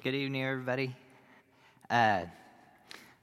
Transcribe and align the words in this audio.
Good 0.00 0.14
evening, 0.14 0.44
everybody. 0.44 0.94
Uh, 1.90 2.26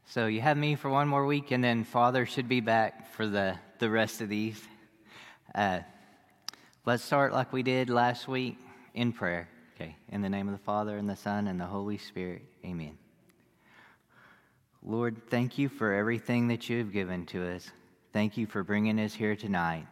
so 0.08 0.28
you 0.28 0.42
have 0.42 0.58
me 0.58 0.76
for 0.76 0.90
one 0.90 1.08
more 1.08 1.26
week, 1.26 1.52
and 1.52 1.64
then 1.64 1.86
Father 1.86 2.26
should 2.26 2.50
be 2.50 2.60
back 2.60 3.14
for 3.14 3.26
the, 3.26 3.58
the 3.80 3.90
rest 3.90 4.20
of 4.20 4.28
these. 4.28 4.62
Uh, 5.56 5.80
let's 6.86 7.02
start 7.02 7.32
like 7.32 7.54
we 7.54 7.64
did 7.64 7.90
last 7.90 8.28
week 8.28 8.58
in 8.94 9.14
prayer. 9.14 9.48
Okay, 9.74 9.96
in 10.12 10.22
the 10.22 10.28
name 10.28 10.50
of 10.50 10.52
the 10.52 10.66
Father, 10.66 10.98
and 10.98 11.10
the 11.10 11.16
Son, 11.16 11.48
and 11.48 11.58
the 11.62 11.66
Holy 11.66 11.98
Spirit. 11.98 12.42
Amen. 12.66 12.98
Lord, 14.84 15.22
thank 15.30 15.58
you 15.58 15.70
for 15.70 15.94
everything 15.94 16.50
that 16.50 16.70
you 16.70 16.80
have 16.80 16.92
given 16.92 17.26
to 17.28 17.56
us. 17.56 17.72
Thank 18.12 18.36
you 18.36 18.48
for 18.48 18.66
bringing 18.66 19.00
us 19.00 19.14
here 19.14 19.38
tonight. 19.38 19.88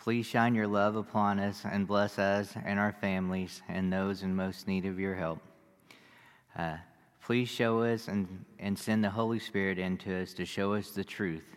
Please 0.00 0.26
shine 0.26 0.56
your 0.56 0.66
love 0.66 0.96
upon 0.96 1.38
us 1.38 1.62
and 1.64 1.86
bless 1.86 2.18
us 2.18 2.54
and 2.64 2.80
our 2.80 2.92
families 2.92 3.62
and 3.68 3.92
those 3.92 4.24
in 4.24 4.34
most 4.34 4.66
need 4.66 4.84
of 4.84 4.98
your 4.98 5.14
help. 5.14 5.40
Uh, 6.56 6.76
please 7.24 7.48
show 7.48 7.82
us 7.82 8.08
and, 8.08 8.44
and 8.58 8.78
send 8.78 9.02
the 9.02 9.10
Holy 9.10 9.38
Spirit 9.38 9.78
into 9.78 10.14
us 10.14 10.34
to 10.34 10.44
show 10.44 10.74
us 10.74 10.90
the 10.90 11.04
truth 11.04 11.56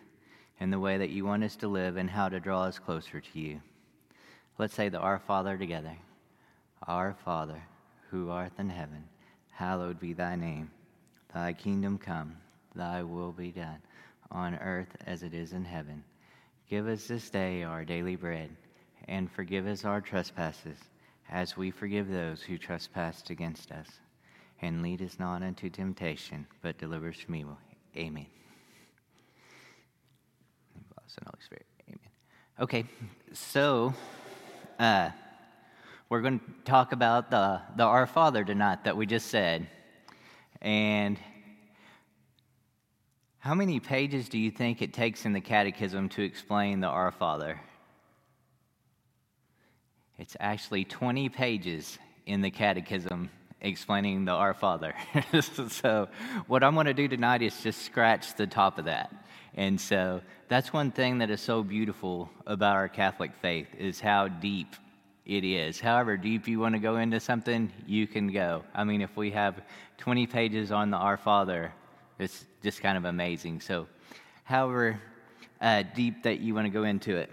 and 0.58 0.72
the 0.72 0.80
way 0.80 0.96
that 0.96 1.10
you 1.10 1.24
want 1.24 1.44
us 1.44 1.56
to 1.56 1.68
live 1.68 1.96
and 1.96 2.08
how 2.08 2.28
to 2.28 2.40
draw 2.40 2.62
us 2.62 2.78
closer 2.78 3.20
to 3.20 3.38
you. 3.38 3.60
Let's 4.58 4.74
say 4.74 4.88
the 4.88 4.98
Our 4.98 5.18
Father 5.18 5.58
together. 5.58 5.96
Our 6.86 7.14
Father, 7.24 7.62
who 8.10 8.30
art 8.30 8.52
in 8.58 8.70
heaven, 8.70 9.04
hallowed 9.50 10.00
be 10.00 10.14
thy 10.14 10.36
name. 10.36 10.70
Thy 11.34 11.52
kingdom 11.52 11.98
come, 11.98 12.36
thy 12.74 13.02
will 13.02 13.32
be 13.32 13.50
done, 13.50 13.78
on 14.30 14.54
earth 14.54 14.96
as 15.06 15.22
it 15.22 15.34
is 15.34 15.52
in 15.52 15.64
heaven. 15.64 16.02
Give 16.70 16.88
us 16.88 17.06
this 17.06 17.28
day 17.28 17.62
our 17.62 17.84
daily 17.84 18.16
bread, 18.16 18.50
and 19.08 19.30
forgive 19.30 19.66
us 19.66 19.84
our 19.84 20.00
trespasses, 20.00 20.78
as 21.28 21.56
we 21.56 21.70
forgive 21.70 22.08
those 22.08 22.40
who 22.40 22.56
trespass 22.56 23.28
against 23.28 23.72
us. 23.72 23.88
And 24.62 24.82
lead 24.82 25.02
us 25.02 25.18
not 25.18 25.42
into 25.42 25.68
temptation, 25.68 26.46
but 26.62 26.78
deliver 26.78 27.10
us 27.10 27.16
from 27.16 27.36
evil. 27.36 27.58
Amen. 27.96 28.26
Amen. 31.88 32.00
Okay, 32.58 32.84
so 33.32 33.92
uh, 34.78 35.10
we're 36.08 36.22
going 36.22 36.38
to 36.38 36.44
talk 36.64 36.92
about 36.92 37.30
the, 37.30 37.60
the 37.76 37.82
Our 37.82 38.06
Father 38.06 38.44
tonight 38.44 38.84
that 38.84 38.96
we 38.96 39.04
just 39.04 39.26
said. 39.26 39.66
And 40.62 41.18
how 43.38 43.54
many 43.54 43.78
pages 43.78 44.28
do 44.28 44.38
you 44.38 44.50
think 44.50 44.82
it 44.82 44.92
takes 44.92 45.24
in 45.24 45.32
the 45.32 45.40
Catechism 45.40 46.08
to 46.10 46.22
explain 46.22 46.80
the 46.80 46.88
Our 46.88 47.12
Father? 47.12 47.60
It's 50.18 50.36
actually 50.40 50.84
20 50.84 51.28
pages 51.28 51.98
in 52.24 52.40
the 52.40 52.50
Catechism 52.50 53.30
explaining 53.60 54.24
the 54.24 54.32
Our 54.32 54.54
Father. 54.54 54.94
so, 55.68 56.08
what 56.46 56.62
I'm 56.62 56.74
going 56.74 56.86
to 56.86 56.94
do 56.94 57.08
tonight 57.08 57.42
is 57.42 57.60
just 57.62 57.82
scratch 57.82 58.34
the 58.34 58.46
top 58.46 58.78
of 58.78 58.84
that. 58.86 59.12
And 59.54 59.80
so, 59.80 60.20
that's 60.48 60.72
one 60.72 60.90
thing 60.90 61.18
that 61.18 61.30
is 61.30 61.40
so 61.40 61.62
beautiful 61.62 62.30
about 62.46 62.76
our 62.76 62.88
Catholic 62.88 63.32
faith 63.40 63.68
is 63.78 64.00
how 64.00 64.28
deep 64.28 64.74
it 65.24 65.44
is. 65.44 65.80
However 65.80 66.16
deep 66.16 66.46
you 66.46 66.60
want 66.60 66.74
to 66.74 66.78
go 66.78 66.96
into 66.96 67.18
something, 67.18 67.72
you 67.86 68.06
can 68.06 68.32
go. 68.32 68.62
I 68.74 68.84
mean, 68.84 69.02
if 69.02 69.16
we 69.16 69.30
have 69.32 69.60
20 69.98 70.26
pages 70.26 70.70
on 70.70 70.90
the 70.90 70.96
Our 70.96 71.16
Father, 71.16 71.72
it's 72.18 72.44
just 72.62 72.80
kind 72.80 72.96
of 72.96 73.04
amazing. 73.04 73.60
So, 73.60 73.88
however 74.44 75.00
uh, 75.60 75.82
deep 75.94 76.22
that 76.24 76.40
you 76.40 76.54
want 76.54 76.66
to 76.66 76.70
go 76.70 76.84
into 76.84 77.16
it. 77.16 77.30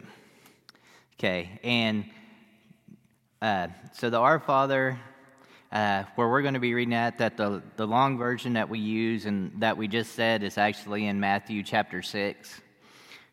Okay, 1.19 1.59
and 1.63 2.05
uh, 3.41 3.67
so 3.93 4.09
the 4.09 4.19
Our 4.19 4.39
Father, 4.39 4.99
uh, 5.73 6.03
where 6.13 6.29
we're 6.29 6.43
going 6.43 6.53
to 6.53 6.59
be 6.59 6.75
reading 6.75 6.93
at, 6.93 7.17
that 7.17 7.35
the, 7.35 7.63
the 7.77 7.87
long 7.87 8.15
version 8.15 8.53
that 8.53 8.69
we 8.69 8.77
use 8.77 9.25
and 9.25 9.51
that 9.59 9.75
we 9.75 9.87
just 9.87 10.13
said 10.13 10.43
is 10.43 10.59
actually 10.59 11.07
in 11.07 11.19
Matthew 11.19 11.63
chapter 11.63 12.03
6. 12.03 12.61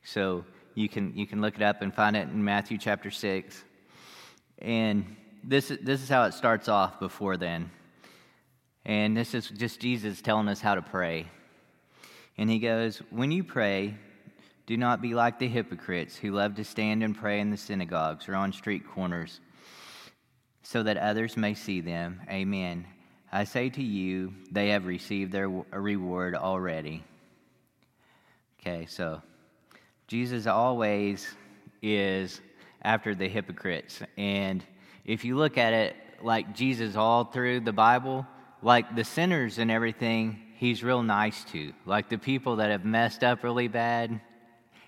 So 0.05 0.47
you 0.75 0.89
can, 0.89 1.15
you 1.15 1.27
can 1.27 1.43
look 1.43 1.57
it 1.57 1.63
up 1.63 1.83
and 1.83 1.95
find 1.95 2.17
it 2.17 2.29
in 2.29 2.43
Matthew 2.43 2.79
chapter 2.79 3.11
6. 3.11 3.63
And 4.59 5.17
this, 5.45 5.69
this 5.83 6.03
is 6.03 6.09
how 6.09 6.25
it 6.25 6.33
starts 6.33 6.67
off 6.67 6.99
before 6.99 7.37
then. 7.37 7.71
And 8.87 9.15
this 9.15 9.35
is 9.35 9.51
just 9.51 9.79
Jesus 9.79 10.23
telling 10.23 10.49
us 10.49 10.63
how 10.63 10.75
to 10.75 10.83
pray. 10.83 11.27
And 12.39 12.49
he 12.49 12.59
goes, 12.59 13.03
When 13.11 13.31
you 13.31 13.45
pray, 13.45 13.97
do 14.65 14.79
not 14.79 15.03
be 15.03 15.13
like 15.13 15.39
the 15.39 15.49
hypocrites 15.49 16.17
who 16.17 16.31
love 16.31 16.55
to 16.55 16.65
stand 16.65 17.03
and 17.03 17.15
pray 17.15 17.41
in 17.41 17.51
the 17.51 17.59
synagogues 17.59 18.31
or 18.31 18.35
on 18.35 18.55
street 18.55 18.89
corners, 18.89 19.41
so 20.63 20.83
that 20.83 20.97
others 20.97 21.37
may 21.37 21.55
see 21.55 21.81
them. 21.81 22.21
Amen. 22.29 22.87
I 23.33 23.45
say 23.45 23.71
to 23.71 23.83
you, 23.83 24.35
they 24.51 24.71
have 24.71 24.87
received 24.87 25.33
their 25.33 25.49
reward 25.49 26.35
already. 26.35 27.05
Okay, 28.61 28.87
so 28.87 29.23
Jesus 30.09 30.47
always 30.47 31.27
is 31.83 32.41
after 32.83 33.15
the 33.15 33.29
hypocrites. 33.29 34.03
And 34.17 34.65
if 35.05 35.25
you 35.25 35.37
look 35.37 35.59
at 35.59 35.73
it 35.73 35.97
like 36.23 36.55
Jesus 36.55 36.97
all 36.97 37.25
through 37.25 37.61
the 37.61 37.73
Bible, 37.73 38.27
like 38.63 38.97
the 38.97 39.05
sinners 39.05 39.59
and 39.59 39.71
everything, 39.71 40.41
he's 40.57 40.83
real 40.83 41.03
nice 41.03 41.45
to. 41.45 41.73
Like 41.87 42.09
the 42.09 42.19
people 42.19 42.57
that 42.57 42.71
have 42.71 42.85
messed 42.85 43.25
up 43.25 43.43
really 43.43 43.69
bad, 43.69 44.21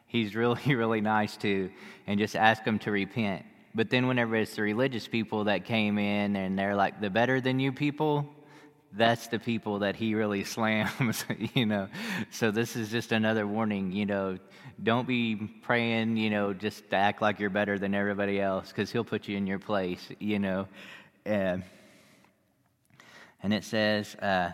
he's 0.06 0.34
really, 0.34 0.62
really 0.75 1.00
nice 1.00 1.37
to 1.39 1.71
and 2.06 2.19
just 2.19 2.37
ask 2.37 2.65
them 2.65 2.78
to 2.81 2.91
repent. 2.91 3.44
But 3.75 3.91
then 3.91 4.06
whenever 4.06 4.37
it's 4.37 4.55
the 4.56 4.62
religious 4.62 5.09
people 5.09 5.44
that 5.44 5.65
came 5.65 5.99
in 5.99 6.37
and 6.37 6.59
they're 6.59 6.77
like 6.77 7.00
the 7.00 7.09
better 7.09 7.41
than 7.41 7.59
you 7.59 7.72
people, 7.72 8.28
that's 8.93 9.28
the 9.28 9.38
people 9.38 9.78
that 9.81 9.97
he 9.97 10.15
really 10.15 10.44
slams, 10.56 11.25
you 11.55 11.66
know. 11.66 11.88
So 12.31 12.50
this 12.50 12.77
is 12.77 12.91
just 12.91 13.12
another 13.12 13.47
warning, 13.47 13.93
you 13.93 14.06
know, 14.06 14.38
don't 14.83 15.06
be 15.06 15.37
praying, 15.62 16.16
you 16.16 16.31
know, 16.31 16.53
just 16.53 16.91
to 16.91 16.97
act 16.97 17.22
like 17.22 17.41
you're 17.41 17.50
better 17.50 17.78
than 17.78 17.94
everybody 17.94 18.41
else 18.41 18.69
because 18.69 18.91
he'll 18.91 19.05
put 19.05 19.28
you 19.28 19.37
in 19.37 19.47
your 19.47 19.59
place, 19.59 20.09
you 20.19 20.39
know. 20.39 20.69
Uh, 21.25 21.59
and 23.43 23.53
it 23.53 23.65
says, 23.65 24.15
uh, 24.16 24.53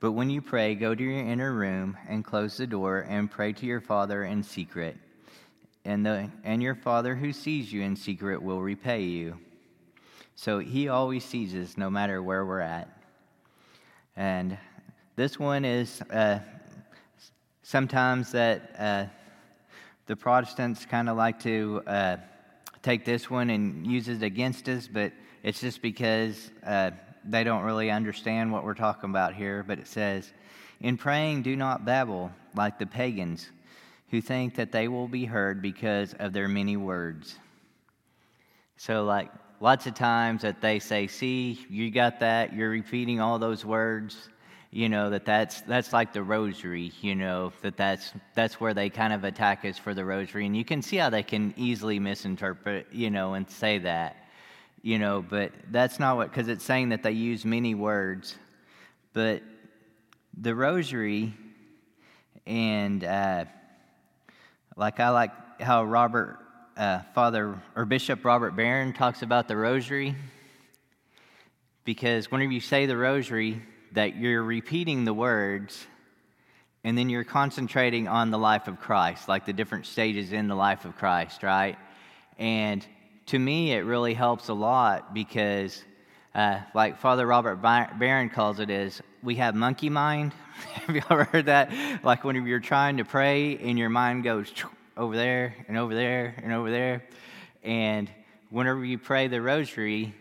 but 0.00 0.12
when 0.12 0.30
you 0.30 0.40
pray, 0.40 0.74
go 0.74 0.94
to 0.94 1.02
your 1.02 1.12
inner 1.12 1.52
room 1.52 1.96
and 2.08 2.24
close 2.24 2.56
the 2.56 2.66
door 2.66 3.06
and 3.08 3.30
pray 3.30 3.52
to 3.52 3.66
your 3.66 3.80
Father 3.80 4.24
in 4.24 4.42
secret. 4.42 4.96
And, 5.84 6.04
the, 6.04 6.30
and 6.44 6.62
your 6.62 6.74
Father 6.74 7.14
who 7.14 7.32
sees 7.32 7.72
you 7.72 7.82
in 7.82 7.96
secret 7.96 8.42
will 8.42 8.60
repay 8.60 9.02
you. 9.02 9.38
So 10.34 10.58
he 10.58 10.88
always 10.88 11.24
sees 11.24 11.54
us 11.54 11.76
no 11.76 11.90
matter 11.90 12.22
where 12.22 12.44
we're 12.44 12.60
at. 12.60 12.88
And 14.16 14.58
this 15.16 15.38
one 15.38 15.64
is 15.64 16.02
uh, 16.02 16.40
sometimes 17.62 18.32
that 18.32 18.74
uh, 18.78 19.04
the 20.06 20.16
Protestants 20.16 20.84
kind 20.84 21.08
of 21.08 21.16
like 21.16 21.40
to 21.40 21.82
uh, 21.86 22.16
take 22.82 23.04
this 23.04 23.30
one 23.30 23.50
and 23.50 23.86
use 23.86 24.08
it 24.08 24.22
against 24.22 24.68
us, 24.68 24.88
but 24.88 25.12
it's 25.42 25.60
just 25.60 25.80
because 25.82 26.50
uh, 26.66 26.90
they 27.24 27.44
don't 27.44 27.62
really 27.62 27.90
understand 27.90 28.52
what 28.52 28.64
we're 28.64 28.74
talking 28.74 29.10
about 29.10 29.34
here, 29.34 29.62
but 29.62 29.78
it 29.78 29.86
says, 29.86 30.32
In 30.80 30.96
praying, 30.96 31.42
do 31.42 31.56
not 31.56 31.84
babble 31.84 32.30
like 32.54 32.78
the 32.78 32.86
pagans 32.86 33.48
who 34.10 34.20
think 34.20 34.56
that 34.56 34.72
they 34.72 34.88
will 34.88 35.08
be 35.08 35.24
heard 35.24 35.62
because 35.62 36.14
of 36.14 36.32
their 36.32 36.48
many 36.48 36.76
words. 36.76 37.36
So, 38.76 39.04
like, 39.04 39.30
lots 39.60 39.86
of 39.86 39.94
times 39.94 40.42
that 40.42 40.60
they 40.60 40.78
say, 40.78 41.06
See, 41.06 41.64
you 41.68 41.90
got 41.90 42.20
that, 42.20 42.52
you're 42.52 42.70
repeating 42.70 43.20
all 43.20 43.38
those 43.38 43.64
words. 43.64 44.28
You 44.72 44.88
know 44.88 45.10
that 45.10 45.24
that's 45.24 45.62
that's 45.62 45.92
like 45.92 46.12
the 46.12 46.22
rosary. 46.22 46.92
You 47.00 47.16
know 47.16 47.52
that 47.62 47.76
that's 47.76 48.12
that's 48.36 48.60
where 48.60 48.72
they 48.72 48.88
kind 48.88 49.12
of 49.12 49.24
attack 49.24 49.64
us 49.64 49.76
for 49.76 49.94
the 49.94 50.04
rosary, 50.04 50.46
and 50.46 50.56
you 50.56 50.64
can 50.64 50.80
see 50.80 50.96
how 50.96 51.10
they 51.10 51.24
can 51.24 51.52
easily 51.56 51.98
misinterpret. 51.98 52.86
You 52.92 53.10
know, 53.10 53.34
and 53.34 53.50
say 53.50 53.78
that 53.78 54.16
you 54.82 54.98
know, 54.98 55.24
but 55.28 55.52
that's 55.70 55.98
not 55.98 56.16
what, 56.16 56.30
because 56.30 56.48
it's 56.48 56.64
saying 56.64 56.88
that 56.90 57.02
they 57.02 57.12
use 57.12 57.44
many 57.44 57.74
words. 57.74 58.36
But 59.12 59.42
the 60.40 60.54
rosary, 60.54 61.34
and 62.46 63.04
uh, 63.04 63.44
like 64.76 65.00
I 65.00 65.10
like 65.10 65.30
how 65.60 65.84
Robert, 65.84 66.38
uh, 66.76 67.00
Father, 67.14 67.60
or 67.76 67.84
Bishop 67.84 68.24
Robert 68.24 68.56
Barron 68.56 68.92
talks 68.92 69.22
about 69.22 69.48
the 69.48 69.56
rosary, 69.56 70.14
because 71.84 72.30
whenever 72.30 72.52
you 72.52 72.60
say 72.60 72.86
the 72.86 72.96
rosary, 72.96 73.62
that 73.92 74.16
you're 74.16 74.42
repeating 74.42 75.04
the 75.04 75.12
words 75.12 75.86
and 76.84 76.96
then 76.96 77.10
you're 77.10 77.24
concentrating 77.24 78.08
on 78.08 78.30
the 78.30 78.38
life 78.38 78.68
of 78.68 78.80
Christ, 78.80 79.28
like 79.28 79.44
the 79.44 79.52
different 79.52 79.86
stages 79.86 80.32
in 80.32 80.48
the 80.48 80.54
life 80.54 80.84
of 80.84 80.96
Christ, 80.96 81.42
right? 81.42 81.76
And 82.38 82.86
to 83.26 83.38
me, 83.38 83.72
it 83.72 83.80
really 83.80 84.14
helps 84.14 84.48
a 84.48 84.54
lot 84.54 85.12
because, 85.12 85.82
uh, 86.34 86.60
like 86.74 86.98
Father 86.98 87.26
Robert 87.26 87.56
Barron 87.56 88.30
calls 88.30 88.60
it, 88.60 88.70
is 88.70 89.02
we 89.22 89.36
have 89.36 89.54
monkey 89.54 89.90
mind. 89.90 90.32
have 90.86 90.94
you 90.94 91.02
ever 91.10 91.24
heard 91.24 91.46
that? 91.46 91.70
Like 92.02 92.24
whenever 92.24 92.46
you're 92.46 92.60
trying 92.60 92.96
to 92.98 93.04
pray 93.04 93.56
and 93.58 93.78
your 93.78 93.88
mind 93.88 94.24
goes 94.24 94.52
over 94.96 95.16
there 95.16 95.54
and 95.68 95.76
over 95.76 95.94
there 95.94 96.34
and 96.42 96.52
over 96.52 96.70
there. 96.70 97.04
And 97.62 98.10
whenever 98.50 98.84
you 98.84 98.98
pray 98.98 99.28
the 99.28 99.40
rosary, 99.40 100.14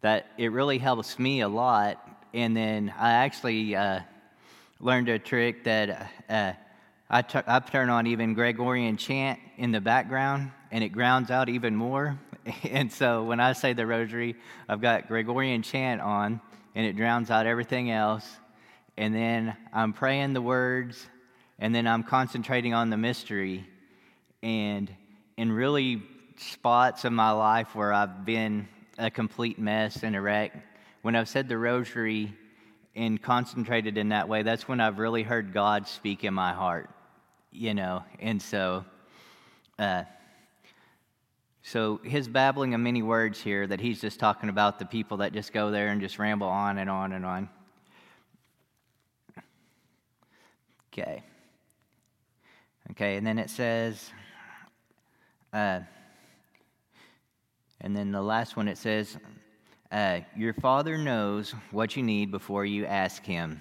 that 0.00 0.26
it 0.38 0.52
really 0.52 0.78
helps 0.78 1.18
me 1.18 1.40
a 1.40 1.48
lot 1.48 1.98
And 2.32 2.56
then 2.56 2.94
I 2.96 3.12
actually 3.12 3.74
uh, 3.74 4.00
learned 4.78 5.08
a 5.08 5.18
trick 5.18 5.64
that 5.64 6.10
uh, 6.28 6.52
I, 7.08 7.22
t- 7.22 7.40
I 7.44 7.58
turn 7.58 7.90
on 7.90 8.06
even 8.06 8.34
Gregorian 8.34 8.96
chant 8.96 9.40
in 9.56 9.72
the 9.72 9.80
background, 9.80 10.52
and 10.70 10.84
it 10.84 10.90
grounds 10.90 11.30
out 11.30 11.48
even 11.48 11.74
more. 11.74 12.18
and 12.70 12.92
so 12.92 13.24
when 13.24 13.40
I 13.40 13.52
say 13.52 13.72
the 13.72 13.86
rosary, 13.86 14.36
I've 14.68 14.80
got 14.80 15.08
Gregorian 15.08 15.62
chant 15.62 16.00
on, 16.00 16.40
and 16.74 16.86
it 16.86 16.96
drowns 16.96 17.30
out 17.30 17.46
everything 17.46 17.90
else. 17.90 18.28
And 18.96 19.14
then 19.14 19.56
I'm 19.72 19.92
praying 19.92 20.34
the 20.34 20.42
words, 20.42 21.06
and 21.58 21.74
then 21.74 21.86
I'm 21.86 22.02
concentrating 22.02 22.74
on 22.74 22.90
the 22.90 22.96
mystery. 22.96 23.66
And 24.42 24.90
in 25.36 25.52
really 25.52 26.02
spots 26.36 27.04
of 27.04 27.12
my 27.12 27.30
life 27.30 27.74
where 27.74 27.92
I've 27.92 28.24
been 28.24 28.68
a 28.98 29.10
complete 29.10 29.58
mess 29.58 30.02
and 30.02 30.14
a 30.14 30.20
wreck, 30.20 30.52
when 31.02 31.16
I've 31.16 31.28
said 31.28 31.48
the 31.48 31.58
rosary 31.58 32.34
and 32.94 33.20
concentrated 33.20 33.96
in 33.96 34.10
that 34.10 34.28
way, 34.28 34.42
that's 34.42 34.68
when 34.68 34.80
I've 34.80 34.98
really 34.98 35.22
heard 35.22 35.52
God 35.52 35.86
speak 35.86 36.24
in 36.24 36.34
my 36.34 36.52
heart, 36.52 36.90
you 37.52 37.72
know. 37.72 38.04
And 38.18 38.40
so, 38.40 38.84
uh, 39.78 40.04
so 41.62 42.00
his 42.02 42.28
babbling 42.28 42.74
of 42.74 42.80
many 42.80 43.02
words 43.02 43.40
here 43.40 43.66
that 43.66 43.80
he's 43.80 44.00
just 44.00 44.18
talking 44.18 44.48
about 44.48 44.78
the 44.78 44.86
people 44.86 45.18
that 45.18 45.32
just 45.32 45.52
go 45.52 45.70
there 45.70 45.88
and 45.88 46.00
just 46.00 46.18
ramble 46.18 46.48
on 46.48 46.78
and 46.78 46.88
on 46.88 47.12
and 47.12 47.26
on. 47.26 47.48
Okay. 50.92 51.22
Okay, 52.90 53.16
and 53.16 53.26
then 53.26 53.38
it 53.38 53.50
says, 53.50 54.10
uh, 55.52 55.80
and 57.80 57.96
then 57.96 58.10
the 58.10 58.22
last 58.22 58.56
one 58.56 58.66
it 58.66 58.76
says, 58.76 59.16
uh, 59.92 60.20
Your 60.36 60.54
Father 60.54 60.98
knows 60.98 61.54
what 61.70 61.96
you 61.96 62.02
need 62.02 62.30
before 62.30 62.64
you 62.64 62.86
ask 62.86 63.24
Him. 63.24 63.60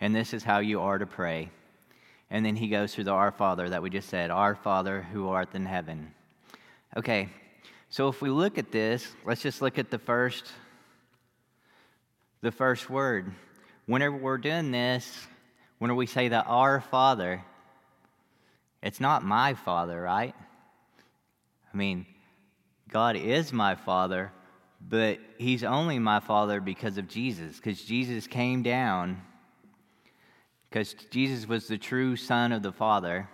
And 0.00 0.14
this 0.14 0.34
is 0.34 0.44
how 0.44 0.58
you 0.58 0.80
are 0.80 0.98
to 0.98 1.06
pray. 1.06 1.50
And 2.30 2.44
then 2.44 2.56
he 2.56 2.68
goes 2.68 2.94
through 2.94 3.04
the 3.04 3.12
Our 3.12 3.32
Father 3.32 3.68
that 3.70 3.82
we 3.82 3.88
just 3.90 4.08
said, 4.08 4.30
Our 4.30 4.54
Father 4.54 5.02
who 5.02 5.28
art 5.28 5.54
in 5.54 5.64
heaven. 5.64 6.12
Okay, 6.96 7.28
so 7.88 8.06
if 8.06 8.22
we 8.22 8.30
look 8.30 8.56
at 8.56 8.70
this, 8.70 9.04
let's 9.24 9.42
just 9.42 9.60
look 9.60 9.80
at 9.80 9.90
the 9.90 9.98
first 9.98 10.52
the 12.40 12.52
first 12.52 12.88
word. 12.88 13.32
Whenever 13.86 14.16
we're 14.16 14.38
doing 14.38 14.70
this, 14.70 15.26
whenever 15.78 15.96
we 15.96 16.06
say 16.06 16.28
the 16.28 16.44
Our 16.44 16.80
Father, 16.80 17.42
it's 18.80 19.00
not 19.00 19.24
my 19.24 19.54
Father, 19.54 20.00
right? 20.00 20.36
I 21.72 21.76
mean, 21.76 22.06
God 22.88 23.16
is 23.16 23.52
my 23.52 23.74
Father, 23.74 24.30
but 24.80 25.18
He's 25.36 25.64
only 25.64 25.98
my 25.98 26.20
Father 26.20 26.60
because 26.60 26.96
of 26.96 27.08
Jesus, 27.08 27.56
because 27.56 27.82
Jesus 27.82 28.28
came 28.28 28.62
down, 28.62 29.20
because 30.70 30.94
Jesus 31.10 31.48
was 31.48 31.66
the 31.66 31.78
true 31.78 32.14
Son 32.14 32.52
of 32.52 32.62
the 32.62 32.72
Father 32.72 33.28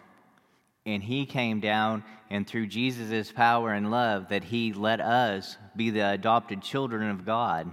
and 0.86 1.02
he 1.02 1.26
came 1.26 1.60
down, 1.60 2.02
and 2.30 2.46
through 2.46 2.66
Jesus' 2.66 3.30
power 3.30 3.72
and 3.72 3.90
love, 3.90 4.28
that 4.28 4.44
he 4.44 4.72
let 4.72 5.00
us 5.00 5.56
be 5.76 5.90
the 5.90 6.10
adopted 6.12 6.62
children 6.62 7.10
of 7.10 7.26
God. 7.26 7.72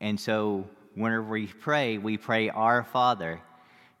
And 0.00 0.18
so, 0.18 0.66
whenever 0.94 1.22
we 1.22 1.46
pray, 1.46 1.98
we 1.98 2.16
pray, 2.16 2.48
Our 2.48 2.82
Father, 2.82 3.40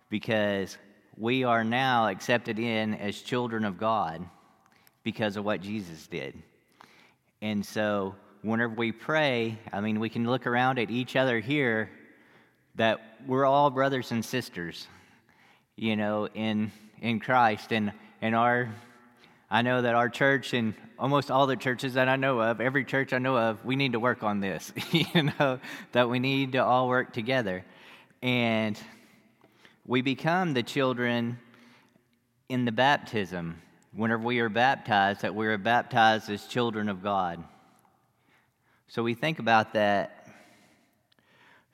because 0.08 0.78
we 1.16 1.44
are 1.44 1.64
now 1.64 2.08
accepted 2.08 2.58
in 2.58 2.94
as 2.94 3.20
children 3.20 3.64
of 3.64 3.78
God 3.78 4.24
because 5.02 5.36
of 5.36 5.44
what 5.44 5.60
Jesus 5.60 6.06
did. 6.06 6.34
And 7.42 7.64
so, 7.64 8.14
whenever 8.42 8.74
we 8.74 8.90
pray, 8.90 9.58
I 9.72 9.80
mean, 9.80 10.00
we 10.00 10.08
can 10.08 10.24
look 10.24 10.46
around 10.46 10.78
at 10.78 10.90
each 10.90 11.14
other 11.14 11.40
here 11.40 11.90
that 12.76 13.00
we're 13.26 13.44
all 13.44 13.70
brothers 13.70 14.10
and 14.12 14.24
sisters, 14.24 14.88
you 15.76 15.94
know, 15.94 16.26
in, 16.34 16.72
in 17.00 17.20
Christ. 17.20 17.72
And 17.72 17.92
and 18.24 18.34
our 18.34 18.70
I 19.50 19.60
know 19.60 19.82
that 19.82 19.94
our 19.94 20.08
church 20.08 20.54
and 20.54 20.72
almost 20.98 21.30
all 21.30 21.46
the 21.46 21.56
churches 21.56 21.92
that 21.92 22.08
I 22.08 22.16
know 22.16 22.40
of, 22.40 22.58
every 22.58 22.82
church 22.82 23.12
I 23.12 23.18
know 23.18 23.36
of, 23.36 23.62
we 23.66 23.76
need 23.76 23.92
to 23.92 24.00
work 24.00 24.22
on 24.22 24.40
this. 24.40 24.72
you 24.90 25.30
know, 25.38 25.60
that 25.92 26.08
we 26.08 26.18
need 26.18 26.52
to 26.52 26.64
all 26.64 26.88
work 26.88 27.12
together. 27.12 27.66
And 28.22 28.80
we 29.84 30.00
become 30.00 30.54
the 30.54 30.62
children 30.62 31.38
in 32.48 32.64
the 32.64 32.72
baptism. 32.72 33.60
Whenever 33.92 34.22
we 34.22 34.40
are 34.40 34.48
baptized, 34.48 35.20
that 35.20 35.34
we 35.34 35.46
are 35.46 35.58
baptized 35.58 36.30
as 36.30 36.46
children 36.46 36.88
of 36.88 37.02
God. 37.02 37.44
So 38.88 39.02
we 39.02 39.12
think 39.12 39.38
about 39.38 39.74
that. 39.74 40.28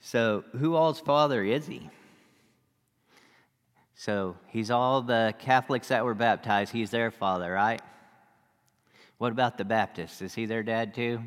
So, 0.00 0.44
who 0.58 0.74
all's 0.74 0.98
father 0.98 1.44
is 1.44 1.68
he? 1.68 1.90
So 4.00 4.34
he's 4.46 4.70
all 4.70 5.02
the 5.02 5.34
Catholics 5.40 5.88
that 5.88 6.06
were 6.06 6.14
baptized, 6.14 6.72
he's 6.72 6.90
their 6.90 7.10
father, 7.10 7.52
right? 7.52 7.82
What 9.18 9.30
about 9.30 9.58
the 9.58 9.64
Baptists? 9.66 10.22
Is 10.22 10.34
he 10.34 10.46
their 10.46 10.62
dad 10.62 10.94
too? 10.94 11.20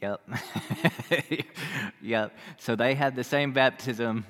Yep. 0.00 0.20
yep. 2.00 2.36
So 2.58 2.76
they 2.76 2.94
had 2.94 3.16
the 3.16 3.24
same 3.24 3.52
baptism, 3.52 4.24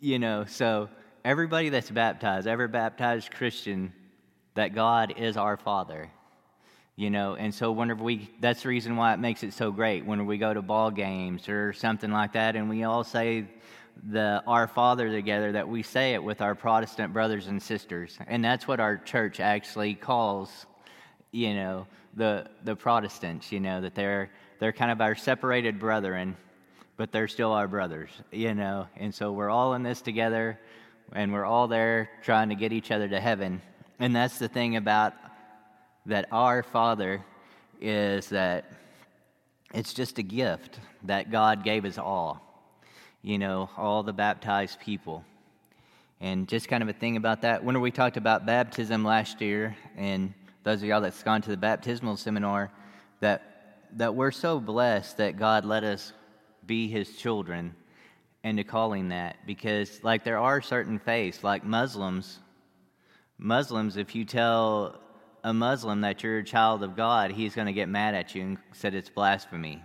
you 0.00 0.18
know. 0.18 0.46
So 0.46 0.88
everybody 1.22 1.68
that's 1.68 1.90
baptized, 1.90 2.46
every 2.46 2.68
baptized 2.68 3.30
Christian, 3.30 3.92
that 4.54 4.74
God 4.74 5.16
is 5.18 5.36
our 5.36 5.58
Father, 5.58 6.10
you 6.96 7.10
know. 7.10 7.34
And 7.34 7.54
so 7.54 7.72
whenever 7.72 8.02
we, 8.02 8.30
that's 8.40 8.62
the 8.62 8.70
reason 8.70 8.96
why 8.96 9.12
it 9.12 9.18
makes 9.18 9.42
it 9.42 9.52
so 9.52 9.70
great. 9.70 10.06
Whenever 10.06 10.26
we 10.26 10.38
go 10.38 10.54
to 10.54 10.62
ball 10.62 10.90
games 10.90 11.46
or 11.46 11.74
something 11.74 12.10
like 12.10 12.32
that, 12.32 12.56
and 12.56 12.70
we 12.70 12.84
all 12.84 13.04
say 13.04 13.44
the 14.10 14.42
Our 14.46 14.66
Father 14.66 15.10
together, 15.10 15.52
that 15.52 15.68
we 15.68 15.82
say 15.82 16.14
it 16.14 16.22
with 16.22 16.40
our 16.40 16.54
Protestant 16.54 17.12
brothers 17.12 17.46
and 17.46 17.62
sisters. 17.62 18.18
And 18.26 18.44
that's 18.44 18.68
what 18.68 18.80
our 18.80 18.96
church 18.96 19.40
actually 19.40 19.94
calls, 19.94 20.66
you 21.30 21.54
know, 21.54 21.86
the, 22.14 22.46
the 22.64 22.76
Protestants, 22.76 23.52
you 23.52 23.60
know, 23.60 23.80
that 23.80 23.94
they're, 23.94 24.30
they're 24.58 24.72
kind 24.72 24.90
of 24.90 25.00
our 25.00 25.14
separated 25.14 25.78
brethren, 25.78 26.36
but 26.96 27.12
they're 27.12 27.28
still 27.28 27.52
our 27.52 27.68
brothers, 27.68 28.10
you 28.32 28.54
know. 28.54 28.86
And 28.96 29.14
so 29.14 29.32
we're 29.32 29.50
all 29.50 29.74
in 29.74 29.82
this 29.82 30.00
together, 30.00 30.58
and 31.12 31.32
we're 31.32 31.44
all 31.44 31.68
there 31.68 32.10
trying 32.22 32.48
to 32.48 32.54
get 32.54 32.72
each 32.72 32.90
other 32.90 33.08
to 33.08 33.20
heaven. 33.20 33.62
And 33.98 34.14
that's 34.14 34.38
the 34.38 34.48
thing 34.48 34.76
about 34.76 35.14
that 36.06 36.26
our 36.32 36.62
Father 36.62 37.24
is 37.80 38.28
that 38.30 38.72
it's 39.74 39.92
just 39.92 40.18
a 40.18 40.22
gift 40.22 40.80
that 41.04 41.30
God 41.30 41.62
gave 41.62 41.84
us 41.84 41.98
all 41.98 42.47
you 43.28 43.36
know, 43.36 43.68
all 43.76 44.02
the 44.02 44.12
baptized 44.12 44.80
people. 44.80 45.22
And 46.18 46.48
just 46.48 46.66
kind 46.66 46.82
of 46.82 46.88
a 46.88 46.94
thing 46.94 47.18
about 47.18 47.42
that. 47.42 47.62
When 47.62 47.78
we 47.78 47.90
talked 47.90 48.16
about 48.16 48.46
baptism 48.46 49.04
last 49.04 49.42
year, 49.42 49.76
and 49.98 50.32
those 50.64 50.80
of 50.82 50.88
y'all 50.88 51.02
that's 51.02 51.22
gone 51.22 51.42
to 51.42 51.50
the 51.50 51.56
baptismal 51.58 52.16
seminar, 52.16 52.70
that 53.20 53.42
that 53.96 54.14
we're 54.14 54.30
so 54.30 54.58
blessed 54.58 55.18
that 55.18 55.38
God 55.38 55.66
let 55.66 55.84
us 55.84 56.14
be 56.64 56.88
His 56.88 57.16
children, 57.16 57.74
and 58.44 58.56
to 58.56 58.64
calling 58.64 59.10
that 59.10 59.36
because, 59.46 60.02
like, 60.02 60.24
there 60.24 60.38
are 60.38 60.62
certain 60.62 60.98
faiths, 60.98 61.44
like 61.44 61.64
Muslims. 61.64 62.38
Muslims, 63.36 63.98
if 63.98 64.14
you 64.14 64.24
tell 64.24 65.00
a 65.44 65.52
Muslim 65.52 66.00
that 66.00 66.22
you're 66.22 66.38
a 66.38 66.44
child 66.44 66.82
of 66.82 66.96
God, 66.96 67.30
he's 67.32 67.54
going 67.54 67.66
to 67.66 67.74
get 67.74 67.90
mad 67.90 68.14
at 68.14 68.34
you 68.34 68.42
and 68.42 68.58
said 68.72 68.94
it's 68.94 69.10
blasphemy 69.10 69.82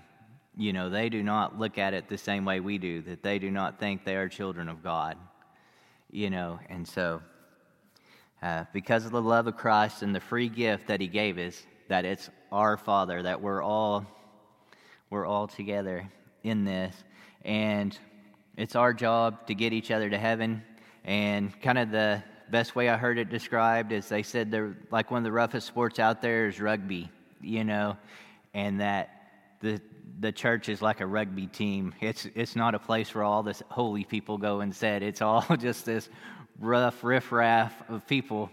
you 0.55 0.73
know, 0.73 0.89
they 0.89 1.09
do 1.09 1.23
not 1.23 1.57
look 1.57 1.77
at 1.77 1.93
it 1.93 2.07
the 2.07 2.17
same 2.17 2.45
way 2.45 2.59
we 2.59 2.77
do, 2.77 3.01
that 3.03 3.23
they 3.23 3.39
do 3.39 3.49
not 3.49 3.79
think 3.79 4.05
they 4.05 4.15
are 4.15 4.29
children 4.29 4.69
of 4.69 4.83
God, 4.83 5.17
you 6.11 6.29
know, 6.29 6.59
and 6.69 6.87
so 6.87 7.21
uh, 8.41 8.65
because 8.73 9.05
of 9.05 9.11
the 9.11 9.21
love 9.21 9.47
of 9.47 9.55
Christ 9.55 10.03
and 10.03 10.13
the 10.13 10.19
free 10.19 10.49
gift 10.49 10.87
that 10.87 10.99
He 10.99 11.07
gave 11.07 11.37
us, 11.37 11.63
that 11.87 12.05
it's 12.05 12.29
our 12.51 12.77
Father, 12.77 13.23
that 13.23 13.41
we're 13.41 13.63
all 13.63 14.05
we're 15.09 15.25
all 15.25 15.47
together 15.47 16.09
in 16.43 16.65
this, 16.65 16.95
and 17.45 17.97
it's 18.57 18.75
our 18.75 18.93
job 18.93 19.47
to 19.47 19.55
get 19.55 19.71
each 19.71 19.91
other 19.91 20.09
to 20.09 20.17
heaven. 20.17 20.63
And 21.05 21.59
kind 21.61 21.77
of 21.77 21.91
the 21.91 22.23
best 22.49 22.75
way 22.75 22.89
I 22.89 22.97
heard 22.97 23.17
it 23.17 23.29
described 23.29 23.91
is 23.91 24.09
they 24.09 24.23
said 24.23 24.51
they're 24.51 24.75
like 24.91 25.09
one 25.09 25.19
of 25.19 25.23
the 25.23 25.31
roughest 25.31 25.67
sports 25.67 25.99
out 25.99 26.21
there 26.21 26.47
is 26.47 26.59
rugby, 26.59 27.09
you 27.41 27.63
know, 27.63 27.97
and 28.53 28.81
that 28.81 29.09
the 29.61 29.81
the 30.19 30.31
church 30.31 30.69
is 30.69 30.81
like 30.81 31.01
a 31.01 31.05
rugby 31.05 31.47
team. 31.47 31.93
It's, 31.99 32.27
it's 32.35 32.55
not 32.55 32.75
a 32.75 32.79
place 32.79 33.13
where 33.13 33.23
all 33.23 33.43
the 33.43 33.59
holy 33.69 34.03
people 34.03 34.37
go 34.37 34.61
and 34.61 34.75
sit. 34.75 35.03
It's 35.03 35.21
all 35.21 35.45
just 35.57 35.85
this 35.85 36.09
rough 36.59 37.03
riffraff 37.03 37.73
of 37.89 38.07
people, 38.07 38.49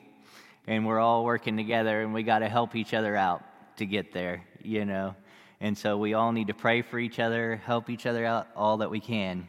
and 0.66 0.86
we're 0.86 0.98
all 0.98 1.24
working 1.24 1.56
together, 1.56 2.02
and 2.02 2.14
we 2.14 2.22
got 2.22 2.40
to 2.40 2.48
help 2.48 2.74
each 2.74 2.94
other 2.94 3.14
out 3.16 3.42
to 3.76 3.86
get 3.86 4.12
there, 4.12 4.44
you 4.62 4.84
know. 4.84 5.14
And 5.60 5.76
so 5.76 5.98
we 5.98 6.14
all 6.14 6.32
need 6.32 6.46
to 6.46 6.54
pray 6.54 6.82
for 6.82 6.98
each 6.98 7.18
other, 7.18 7.56
help 7.64 7.90
each 7.90 8.06
other 8.06 8.24
out 8.24 8.48
all 8.56 8.78
that 8.78 8.90
we 8.90 9.00
can, 9.00 9.46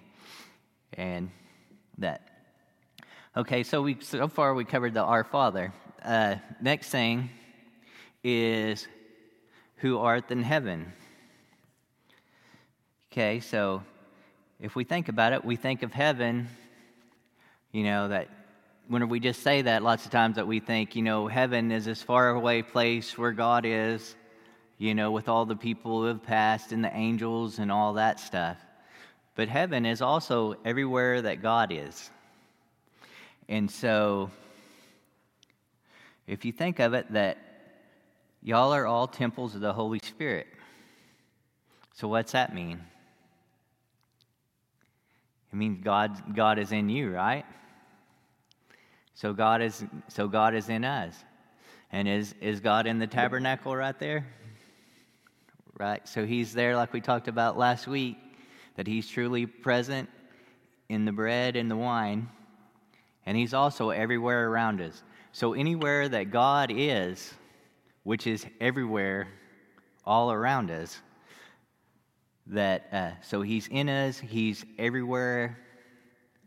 and 0.94 1.32
that. 1.98 2.28
Okay, 3.38 3.64
so 3.64 3.82
we 3.82 3.98
so 4.02 4.28
far 4.28 4.54
we 4.54 4.66
covered 4.66 4.94
the 4.94 5.04
Our 5.04 5.24
Father. 5.24 5.74
Uh, 6.04 6.36
next 6.62 6.90
thing 6.90 7.30
is 8.24 8.88
who 9.78 10.00
art 10.00 10.30
in 10.32 10.44
heaven. 10.44 10.92
Okay, 13.12 13.42
so 13.42 13.84
if 14.62 14.74
we 14.74 14.86
think 14.86 15.10
about 15.10 15.34
it, 15.34 15.44
we 15.44 15.58
think 15.58 15.84
of 15.84 15.92
heaven, 15.92 16.48
you 17.74 17.84
know, 17.84 18.08
that 18.08 18.30
when 18.88 19.10
we 19.10 19.20
just 19.20 19.44
say 19.44 19.64
that, 19.64 19.84
lots 19.84 20.06
of 20.06 20.14
times 20.14 20.38
that 20.38 20.48
we 20.48 20.62
think, 20.62 20.96
you 20.96 21.02
know, 21.02 21.28
heaven 21.28 21.74
is 21.74 21.84
this 21.84 22.02
far 22.02 22.30
away 22.30 22.62
place 22.62 23.18
where 23.18 23.34
God 23.34 23.66
is, 23.66 24.16
you 24.78 24.96
know, 24.96 25.12
with 25.12 25.28
all 25.28 25.46
the 25.46 25.58
people 25.58 26.00
who 26.00 26.06
have 26.06 26.24
passed 26.24 26.72
and 26.72 26.86
the 26.86 26.96
angels 26.96 27.60
and 27.60 27.70
all 27.70 27.96
that 27.96 28.18
stuff. 28.18 28.56
But 29.36 29.50
heaven 29.50 29.86
is 29.86 30.02
also 30.02 30.56
everywhere 30.64 31.22
that 31.22 31.42
God 31.42 31.74
is. 31.74 32.10
And 33.50 33.70
so, 33.70 34.32
if 36.28 36.46
you 36.46 36.54
think 36.54 36.80
of 36.80 36.94
it, 36.94 37.12
that 37.12 37.38
y'all 38.42 38.74
are 38.74 38.88
all 38.88 39.06
temples 39.06 39.54
of 39.54 39.60
the 39.60 39.74
Holy 39.74 40.00
Spirit. 40.00 40.48
So, 41.94 42.08
what's 42.08 42.32
that 42.32 42.56
mean? 42.56 42.80
It 45.52 45.56
means 45.56 45.84
God, 45.84 46.36
God 46.36 46.60
is 46.60 46.72
in 46.72 46.90
you, 46.90 47.12
right? 47.14 47.46
So 49.14 49.34
God 49.34 49.62
is 49.62 49.84
so 50.08 50.28
God 50.28 50.56
is 50.56 50.70
in 50.70 50.84
us. 50.84 51.16
And 51.92 52.08
is 52.08 52.34
is 52.40 52.60
God 52.60 52.88
in 52.88 53.00
the 53.00 53.08
tabernacle 53.08 53.76
right 53.76 53.98
there? 54.00 54.26
Right? 55.78 56.08
So 56.08 56.26
he's 56.26 56.54
there 56.54 56.76
like 56.76 56.94
we 56.94 57.02
talked 57.02 57.28
about 57.28 57.58
last 57.58 57.88
week 57.88 58.18
that 58.76 58.88
he's 58.88 59.08
truly 59.08 59.46
present 59.46 60.10
in 60.90 61.06
the 61.06 61.12
bread 61.12 61.56
and 61.56 61.70
the 61.70 61.76
wine 61.76 62.30
and 63.26 63.38
he's 63.38 63.54
also 63.54 63.92
everywhere 63.92 64.50
around 64.50 64.82
us. 64.82 65.04
So 65.32 65.54
anywhere 65.54 66.10
that 66.10 66.32
God 66.32 66.72
is, 66.74 67.34
which 68.04 68.28
is 68.28 68.46
everywhere 68.60 69.28
all 70.06 70.32
around 70.32 70.72
us, 70.72 71.00
that 72.52 72.88
uh, 72.92 73.12
so 73.22 73.42
he's 73.42 73.68
in 73.68 73.90
us, 73.90 74.20
he's 74.20 74.64
everywhere 74.78 75.58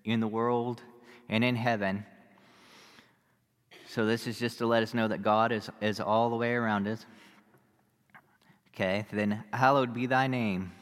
in 0.05 0.21
the 0.21 0.29
world 0.29 0.83
and 1.29 1.43
in 1.43 1.57
heaven. 1.57 2.05
So 3.89 4.07
this 4.07 4.27
is 4.27 4.39
just 4.39 4.59
to 4.59 4.67
let 4.67 4.83
us 4.83 4.93
know 4.93 5.09
that 5.09 5.23
God 5.23 5.51
is, 5.51 5.71
is 5.81 6.01
all 6.01 6.31
the 6.31 6.37
way 6.37 6.53
around 6.53 6.87
us. 6.87 7.05
Okay, 8.75 9.07
then 9.13 9.45
hallowed 9.53 9.95
be 9.95 10.07
thy 10.07 10.27
name. 10.27 10.73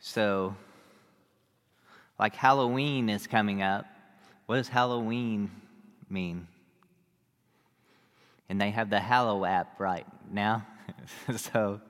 So, 0.00 0.56
like 2.18 2.34
Halloween 2.34 3.08
is 3.08 3.26
coming 3.26 3.62
up. 3.62 3.84
What 4.46 4.56
does 4.56 4.68
Halloween 4.68 5.50
mean? 6.08 6.48
And 8.48 8.60
they 8.60 8.70
have 8.70 8.88
the 8.88 9.00
Hallow 9.00 9.44
app 9.44 9.78
right 9.78 10.06
now. 10.30 10.66
so, 11.36 11.80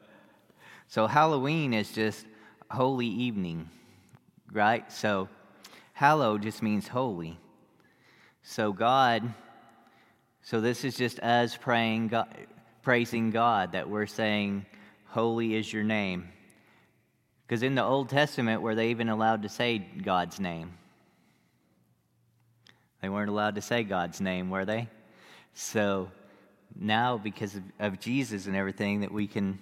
so 0.88 1.06
Halloween 1.06 1.72
is 1.72 1.92
just 1.92 2.26
holy 2.70 3.06
evening, 3.06 3.68
right? 4.52 4.90
So, 4.90 5.28
hallow 5.92 6.38
just 6.38 6.62
means 6.62 6.88
holy. 6.88 7.38
So, 8.42 8.72
God, 8.72 9.32
so 10.42 10.60
this 10.60 10.84
is 10.84 10.96
just 10.96 11.20
us 11.20 11.56
praying, 11.56 12.08
God, 12.08 12.28
praising 12.82 13.30
God 13.30 13.72
that 13.72 13.88
we're 13.88 14.06
saying, 14.06 14.64
Holy 15.04 15.54
is 15.54 15.70
your 15.70 15.84
name. 15.84 16.28
Because 17.46 17.62
in 17.62 17.74
the 17.74 17.84
Old 17.84 18.08
Testament, 18.08 18.62
were 18.62 18.74
they 18.74 18.88
even 18.88 19.10
allowed 19.10 19.42
to 19.42 19.48
say 19.50 19.78
God's 19.78 20.40
name? 20.40 20.72
They 23.02 23.08
weren't 23.08 23.30
allowed 23.30 23.54
to 23.54 23.60
say 23.60 23.84
God's 23.84 24.20
name, 24.20 24.50
were 24.50 24.64
they? 24.64 24.88
So 25.54 26.10
now, 26.74 27.18
because 27.18 27.54
of, 27.54 27.62
of 27.78 28.00
Jesus 28.00 28.46
and 28.46 28.56
everything, 28.56 29.00
that 29.00 29.12
we 29.12 29.26
can, 29.26 29.58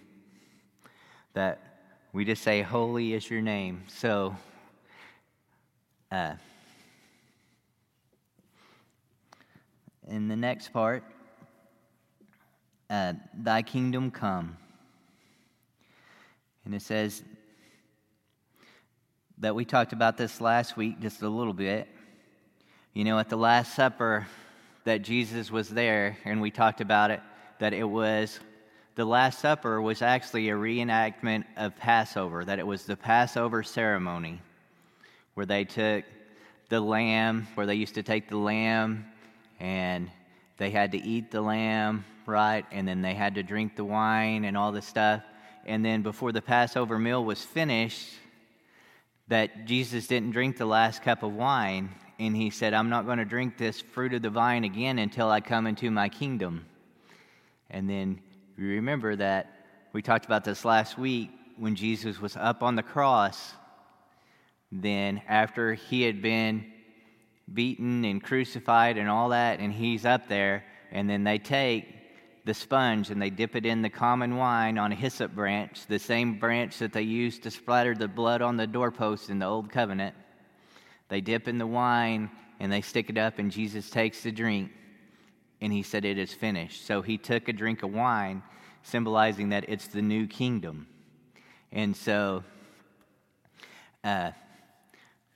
that 1.37 1.61
we 2.15 2.25
just 2.25 2.43
say, 2.43 2.63
Holy 2.63 3.13
is 3.13 3.29
your 3.29 3.43
name. 3.43 3.85
So, 3.89 4.35
uh, 6.11 6.33
in 10.09 10.29
the 10.29 10.37
next 10.37 10.73
part, 10.73 11.05
uh, 12.89 13.13
Thy 13.35 13.61
kingdom 13.61 14.11
come. 14.11 14.57
And 16.65 16.75
it 16.75 16.81
says 16.81 17.23
that 19.37 19.55
we 19.55 19.67
talked 19.67 19.93
about 19.93 20.17
this 20.17 20.41
last 20.41 20.75
week 20.75 20.99
just 21.01 21.21
a 21.21 21.29
little 21.29 21.53
bit. 21.53 21.87
You 22.95 23.05
know, 23.05 23.19
at 23.19 23.29
the 23.29 23.37
Last 23.37 23.75
Supper, 23.75 24.27
that 24.85 25.03
Jesus 25.03 25.51
was 25.51 25.69
there, 25.69 26.17
and 26.25 26.41
we 26.41 26.51
talked 26.51 26.81
about 26.81 27.11
it, 27.11 27.21
that 27.59 27.75
it 27.75 27.85
was 27.85 28.41
the 28.97 29.05
Last 29.05 29.41
Supper 29.41 29.81
was 29.81 30.01
actually 30.01 30.49
a 30.49 30.55
reenactment 30.55 31.45
of 31.59 31.77
Passover, 31.77 32.45
that 32.45 32.59
it 32.59 32.67
was 32.67 32.85
the 32.85 32.97
Passover 32.97 33.63
ceremony 33.63 34.41
where 35.35 35.45
they 35.45 35.65
took 35.65 36.05
the 36.71 36.81
lamb, 36.81 37.47
where 37.55 37.67
they 37.67 37.75
used 37.75 37.95
to 37.95 38.03
take 38.03 38.31
the 38.31 38.39
lamb 38.39 39.05
and 39.61 40.11
they 40.57 40.71
had 40.71 40.93
to 40.93 40.99
eat 40.99 41.31
the 41.31 41.43
lamb, 41.43 42.07
right? 42.25 42.65
And 42.73 42.89
then 42.89 43.03
they 43.03 43.13
had 43.13 43.35
to 43.35 43.43
drink 43.43 43.77
the 43.77 43.85
wine 43.85 44.47
and 44.47 44.57
all 44.57 44.73
this 44.73 44.87
stuff. 44.87 45.23
And 45.67 45.85
then 45.85 46.01
before 46.01 46.33
the 46.33 46.41
Passover 46.41 46.99
meal 46.99 47.23
was 47.23 47.43
finished, 47.43 48.15
that 49.29 49.67
Jesus 49.67 50.07
didn't 50.07 50.31
drink 50.31 50.57
the 50.57 50.65
last 50.65 51.03
cup 51.03 51.23
of 51.23 51.35
wine. 51.35 51.91
And 52.19 52.35
he 52.35 52.49
said, 52.49 52.73
I'm 52.73 52.89
not 52.89 53.05
going 53.05 53.19
to 53.19 53.27
drink 53.27 53.59
this 53.59 53.83
fruit 53.83 54.15
of 54.15 54.23
the 54.23 54.31
vine 54.31 54.65
again 54.65 54.99
until 54.99 55.29
I 55.29 55.43
come 55.43 55.67
into 55.67 55.91
my 55.91 56.09
kingdom. 56.09 56.65
And 57.69 57.91
then 57.91 58.21
you 58.59 58.69
remember 58.69 59.17
that 59.17 59.53
we 59.93 60.03
talked 60.03 60.25
about 60.25 60.45
this 60.45 60.65
last 60.65 60.97
week 60.99 61.31
when 61.59 61.75
Jesus 61.75 62.21
was 62.21 62.37
up 62.37 62.63
on 62.63 62.75
the 62.75 62.83
cross. 62.83 63.53
Then, 64.73 65.23
after 65.29 65.75
he 65.75 66.03
had 66.03 66.23
been 66.23 66.73
beaten 67.53 68.05
and 68.05 68.23
crucified 68.23 68.99
and 68.99 69.09
all 69.09 69.29
that, 69.31 69.61
and 69.61 69.73
he's 69.73 70.05
up 70.05 70.29
there. 70.29 70.65
And 70.91 71.09
then 71.09 71.25
they 71.25 71.39
take 71.39 71.87
the 72.45 72.55
sponge 72.55 73.11
and 73.11 73.21
they 73.21 73.31
dip 73.31 73.57
it 73.57 73.67
in 73.67 73.83
the 73.83 73.91
common 73.91 74.37
wine 74.37 74.79
on 74.79 74.93
a 74.93 74.95
hyssop 74.95 75.35
branch, 75.35 75.87
the 75.87 75.99
same 75.99 76.39
branch 76.39 76.79
that 76.79 76.93
they 76.93 77.03
used 77.03 77.43
to 77.43 77.51
splatter 77.51 77.95
the 77.95 78.09
blood 78.09 78.41
on 78.41 78.57
the 78.57 78.67
doorpost 78.67 79.31
in 79.31 79.39
the 79.39 79.47
Old 79.47 79.71
Covenant. 79.71 80.15
They 81.09 81.21
dip 81.21 81.49
in 81.49 81.59
the 81.59 81.67
wine 81.67 82.31
and 82.59 82.73
they 82.73 82.81
stick 82.81 83.11
it 83.11 83.19
up, 83.19 83.39
and 83.39 83.51
Jesus 83.51 83.91
takes 83.91 84.23
the 84.23 84.33
drink 84.33 84.71
and 85.61 85.73
he 85.73 85.83
said, 85.83 86.05
It 86.05 86.19
is 86.19 86.33
finished. 86.33 86.87
So 86.87 87.03
he 87.03 87.19
took 87.19 87.49
a 87.49 87.53
drink 87.53 87.83
of 87.83 87.93
wine, 87.93 88.43
symbolizing 88.83 89.51
that 89.51 89.69
it's 89.69 89.89
the 89.89 90.03
new 90.03 90.27
kingdom. 90.27 90.87
And 91.73 91.97
so, 91.97 92.45
uh, 94.05 94.31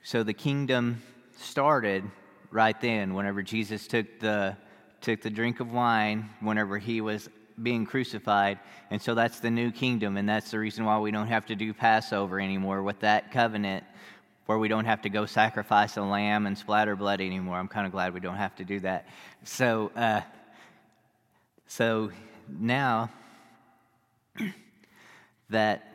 so 0.02 0.22
the 0.22 0.34
kingdom 0.34 1.02
started 1.36 2.04
right 2.50 2.78
then, 2.80 3.14
whenever 3.14 3.42
Jesus 3.42 3.86
took 3.86 4.20
the, 4.20 4.56
took 5.00 5.20
the 5.20 5.30
drink 5.30 5.60
of 5.60 5.72
wine, 5.72 6.28
whenever 6.40 6.78
he 6.78 7.00
was 7.00 7.28
being 7.62 7.84
crucified. 7.84 8.58
And 8.90 9.00
so 9.00 9.14
that's 9.14 9.40
the 9.40 9.50
new 9.50 9.70
kingdom, 9.70 10.16
and 10.16 10.28
that's 10.28 10.50
the 10.50 10.58
reason 10.58 10.84
why 10.84 10.98
we 10.98 11.10
don't 11.10 11.26
have 11.26 11.46
to 11.46 11.54
do 11.54 11.72
Passover 11.72 12.40
anymore 12.40 12.82
with 12.82 13.00
that 13.00 13.30
covenant 13.30 13.84
where 14.50 14.58
we 14.58 14.66
don't 14.66 14.86
have 14.86 15.02
to 15.02 15.08
go 15.08 15.26
sacrifice 15.26 15.96
a 15.96 16.02
lamb 16.02 16.44
and 16.44 16.58
splatter 16.58 16.96
blood 16.96 17.20
anymore. 17.20 17.56
I'm 17.56 17.68
kind 17.68 17.86
of 17.86 17.92
glad 17.92 18.12
we 18.12 18.18
don't 18.18 18.34
have 18.34 18.56
to 18.56 18.64
do 18.64 18.80
that. 18.80 19.06
So, 19.44 19.92
uh, 19.94 20.22
so 21.68 22.10
now 22.48 23.10
that 25.50 25.86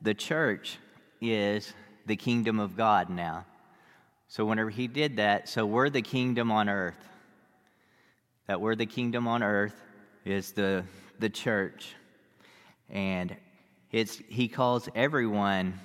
the 0.00 0.14
church 0.14 0.78
is 1.20 1.74
the 2.06 2.16
kingdom 2.16 2.58
of 2.58 2.74
God 2.74 3.10
now. 3.10 3.44
So, 4.28 4.46
whenever 4.46 4.70
he 4.70 4.86
did 4.86 5.18
that, 5.18 5.50
so 5.50 5.66
we're 5.66 5.90
the 5.90 6.00
kingdom 6.00 6.50
on 6.50 6.70
earth. 6.70 7.06
That 8.46 8.62
we're 8.62 8.76
the 8.76 8.86
kingdom 8.86 9.28
on 9.28 9.42
earth 9.42 9.78
is 10.24 10.52
the, 10.52 10.84
the 11.18 11.28
church. 11.28 11.94
And 12.88 13.36
it's, 13.92 14.16
he 14.30 14.48
calls 14.48 14.88
everyone, 14.94 15.78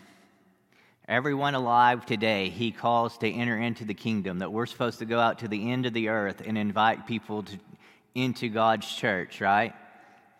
everyone 1.09 1.55
alive 1.55 2.05
today, 2.05 2.49
he 2.49 2.71
calls 2.71 3.17
to 3.17 3.27
enter 3.27 3.57
into 3.57 3.83
the 3.83 3.95
kingdom. 3.95 4.39
That 4.39 4.53
we're 4.53 4.67
supposed 4.67 4.99
to 4.99 5.05
go 5.05 5.19
out 5.19 5.39
to 5.39 5.47
the 5.47 5.71
end 5.71 5.87
of 5.87 5.93
the 5.93 6.09
earth 6.09 6.43
and 6.45 6.55
invite 6.55 7.07
people 7.07 7.41
to, 7.43 7.59
into 8.13 8.47
God's 8.47 8.87
church, 8.87 9.41
right? 9.41 9.73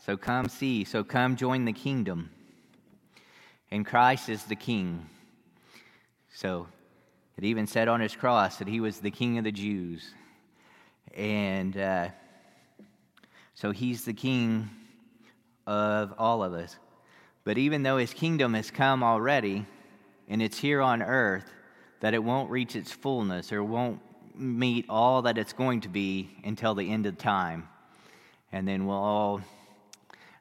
So 0.06 0.16
come 0.16 0.48
see, 0.48 0.84
so 0.84 1.04
come 1.04 1.36
join 1.36 1.66
the 1.66 1.74
kingdom. 1.74 2.30
And 3.72 3.84
Christ 3.84 4.30
is 4.30 4.44
the 4.44 4.56
king. 4.56 5.10
So 6.36 6.68
it 7.36 7.44
even 7.44 7.66
said 7.66 7.88
on 7.88 8.00
his 8.00 8.16
cross 8.16 8.58
that 8.58 8.68
he 8.68 8.80
was 8.80 9.00
the 9.00 9.12
king 9.12 9.40
of 9.40 9.46
the 9.46 9.52
Jews. 9.52 10.14
And 11.16 11.76
uh, 11.76 12.10
so 13.56 13.72
he's 13.72 14.06
the 14.06 14.14
king 14.14 14.70
of 15.66 16.14
all 16.20 16.44
of 16.44 16.54
us. 16.54 16.78
But 17.44 17.58
even 17.58 17.82
though 17.82 17.98
his 17.98 18.14
kingdom 18.14 18.54
has 18.54 18.70
come 18.70 19.04
already 19.04 19.66
and 20.30 20.42
it's 20.42 20.60
here 20.60 20.80
on 20.80 21.02
earth, 21.02 21.52
that 22.02 22.14
it 22.14 22.24
won't 22.24 22.50
reach 22.50 22.76
its 22.76 22.92
fullness 22.92 23.52
or 23.52 23.64
won't 23.64 24.00
meet 24.36 24.86
all 24.88 25.24
that 25.24 25.38
it's 25.38 25.52
going 25.52 25.82
to 25.82 25.90
be 25.90 26.30
until 26.46 26.76
the 26.76 26.90
end 26.90 27.06
of 27.06 27.18
time. 27.18 27.68
And 28.52 28.68
then 28.68 28.86
we'll 28.86 28.96
all 28.96 29.42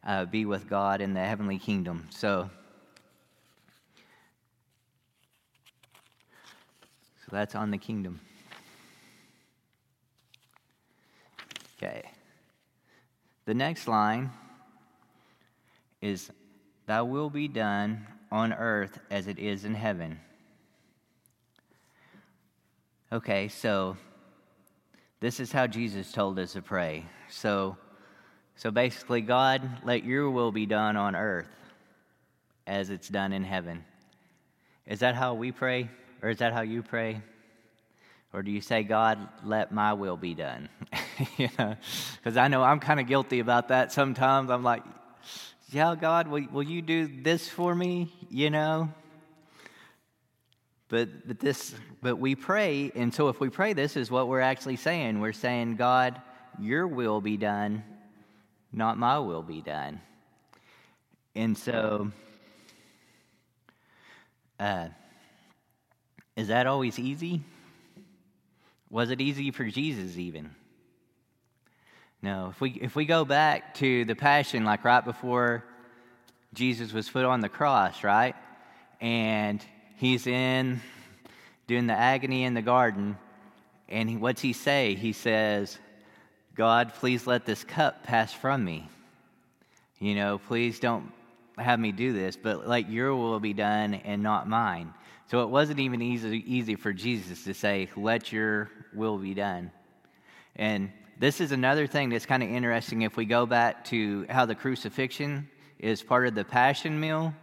uh, 0.06 0.26
be 0.26 0.44
with 0.44 0.68
God 0.68 1.00
in 1.00 1.14
the 1.14 1.20
heavenly 1.20 1.58
kingdom. 1.58 2.06
So, 2.10 2.48
so 7.24 7.28
that's 7.30 7.54
on 7.54 7.70
the 7.70 7.78
kingdom. 7.78 8.20
Okay. 11.76 12.10
The 13.46 13.54
next 13.54 13.88
line 13.88 14.30
is, 16.00 16.30
Thy 16.86 17.02
will 17.02 17.30
be 17.30 17.48
done 17.48 18.06
on 18.30 18.52
earth 18.52 18.98
as 19.10 19.26
it 19.26 19.38
is 19.38 19.64
in 19.64 19.74
heaven. 19.74 20.20
Okay, 23.10 23.48
so 23.48 23.96
this 25.20 25.40
is 25.40 25.50
how 25.50 25.66
Jesus 25.66 26.12
told 26.12 26.38
us 26.38 26.52
to 26.52 26.62
pray. 26.62 27.06
So, 27.30 27.76
so 28.56 28.70
basically, 28.70 29.22
God, 29.22 29.62
let 29.84 30.04
your 30.04 30.30
will 30.30 30.52
be 30.52 30.66
done 30.66 30.96
on 30.96 31.16
earth 31.16 31.48
as 32.66 32.90
it's 32.90 33.08
done 33.08 33.32
in 33.32 33.44
heaven. 33.44 33.84
Is 34.86 35.00
that 35.00 35.14
how 35.14 35.34
we 35.34 35.52
pray? 35.52 35.88
Or 36.22 36.28
is 36.28 36.38
that 36.38 36.52
how 36.52 36.62
you 36.62 36.82
pray? 36.82 37.22
Or 38.32 38.42
do 38.42 38.50
you 38.50 38.60
say, 38.60 38.82
God, 38.82 39.18
let 39.42 39.72
my 39.72 39.94
will 39.94 40.16
be 40.16 40.34
done? 40.34 40.68
you 41.38 41.48
know, 41.58 41.76
because 42.16 42.36
I 42.36 42.48
know 42.48 42.62
I'm 42.62 42.80
kind 42.80 43.00
of 43.00 43.06
guilty 43.06 43.40
about 43.40 43.68
that 43.68 43.90
sometimes. 43.90 44.50
I'm 44.50 44.62
like, 44.62 44.82
yeah, 45.70 45.94
God, 45.94 46.28
will, 46.28 46.46
will 46.50 46.62
you 46.62 46.82
do 46.82 47.06
this 47.22 47.48
for 47.48 47.74
me? 47.74 48.12
You 48.30 48.50
know? 48.50 48.92
But, 50.88 51.28
but 51.28 51.38
this, 51.38 51.74
but 52.00 52.16
we 52.16 52.34
pray, 52.34 52.90
and 52.94 53.12
so 53.12 53.28
if 53.28 53.40
we 53.40 53.50
pray, 53.50 53.74
this 53.74 53.94
is 53.94 54.10
what 54.10 54.26
we're 54.26 54.40
actually 54.40 54.76
saying. 54.76 55.20
We're 55.20 55.34
saying, 55.34 55.76
God, 55.76 56.20
your 56.58 56.86
will 56.86 57.20
be 57.20 57.36
done, 57.36 57.84
not 58.72 58.96
my 58.96 59.18
will 59.18 59.42
be 59.42 59.60
done. 59.60 60.00
And 61.34 61.56
so, 61.58 62.10
uh, 64.58 64.88
is 66.36 66.48
that 66.48 66.66
always 66.66 66.98
easy? 66.98 67.42
Was 68.88 69.10
it 69.10 69.20
easy 69.20 69.50
for 69.50 69.64
Jesus 69.64 70.16
even? 70.16 70.54
No. 72.20 72.48
If 72.50 72.60
we, 72.60 72.70
if 72.70 72.96
we 72.96 73.04
go 73.04 73.24
back 73.24 73.74
to 73.74 74.04
the 74.04 74.14
Passion, 74.14 74.64
like 74.64 74.84
right 74.84 75.04
before 75.04 75.64
Jesus 76.52 76.92
was 76.92 77.08
put 77.08 77.24
on 77.24 77.40
the 77.40 77.48
cross, 77.48 78.02
right? 78.02 78.34
And 79.00 79.64
he's 79.96 80.26
in 80.26 80.80
doing 81.66 81.86
the 81.86 81.94
agony 81.94 82.44
in 82.44 82.54
the 82.54 82.62
garden. 82.62 83.16
And 83.88 84.10
he, 84.10 84.16
what's 84.16 84.42
he 84.42 84.52
say? 84.52 84.96
He 84.96 85.12
says, 85.12 85.78
God, 86.54 86.92
please 86.94 87.26
let 87.26 87.46
this 87.46 87.62
cup 87.62 88.02
pass 88.02 88.32
from 88.32 88.64
me. 88.64 88.88
You 90.00 90.14
know, 90.16 90.38
please 90.38 90.80
don't 90.80 91.12
have 91.56 91.78
me 91.78 91.92
do 91.92 92.12
this, 92.12 92.36
but 92.36 92.66
let 92.66 92.90
your 92.90 93.14
will 93.14 93.40
be 93.40 93.52
done 93.52 93.94
and 93.94 94.22
not 94.22 94.48
mine. 94.48 94.92
So 95.30 95.42
it 95.42 95.50
wasn't 95.50 95.80
even 95.80 96.02
easy, 96.02 96.42
easy 96.46 96.74
for 96.74 96.92
Jesus 96.92 97.44
to 97.44 97.54
say, 97.54 97.88
let 97.96 98.32
your 98.32 98.70
will 98.94 99.18
be 99.18 99.34
done. 99.34 99.70
And 100.56 100.90
this 101.18 101.40
is 101.40 101.50
another 101.52 101.86
thing 101.86 102.10
that's 102.10 102.26
kind 102.26 102.42
of 102.42 102.48
interesting 102.48 103.02
if 103.02 103.16
we 103.16 103.24
go 103.24 103.44
back 103.44 103.84
to 103.86 104.24
how 104.30 104.46
the 104.46 104.54
crucifixion 104.54 105.48
is 105.78 106.02
part 106.02 106.26
of 106.28 106.34
the 106.34 106.44
passion 106.44 106.98
meal. 106.98 107.34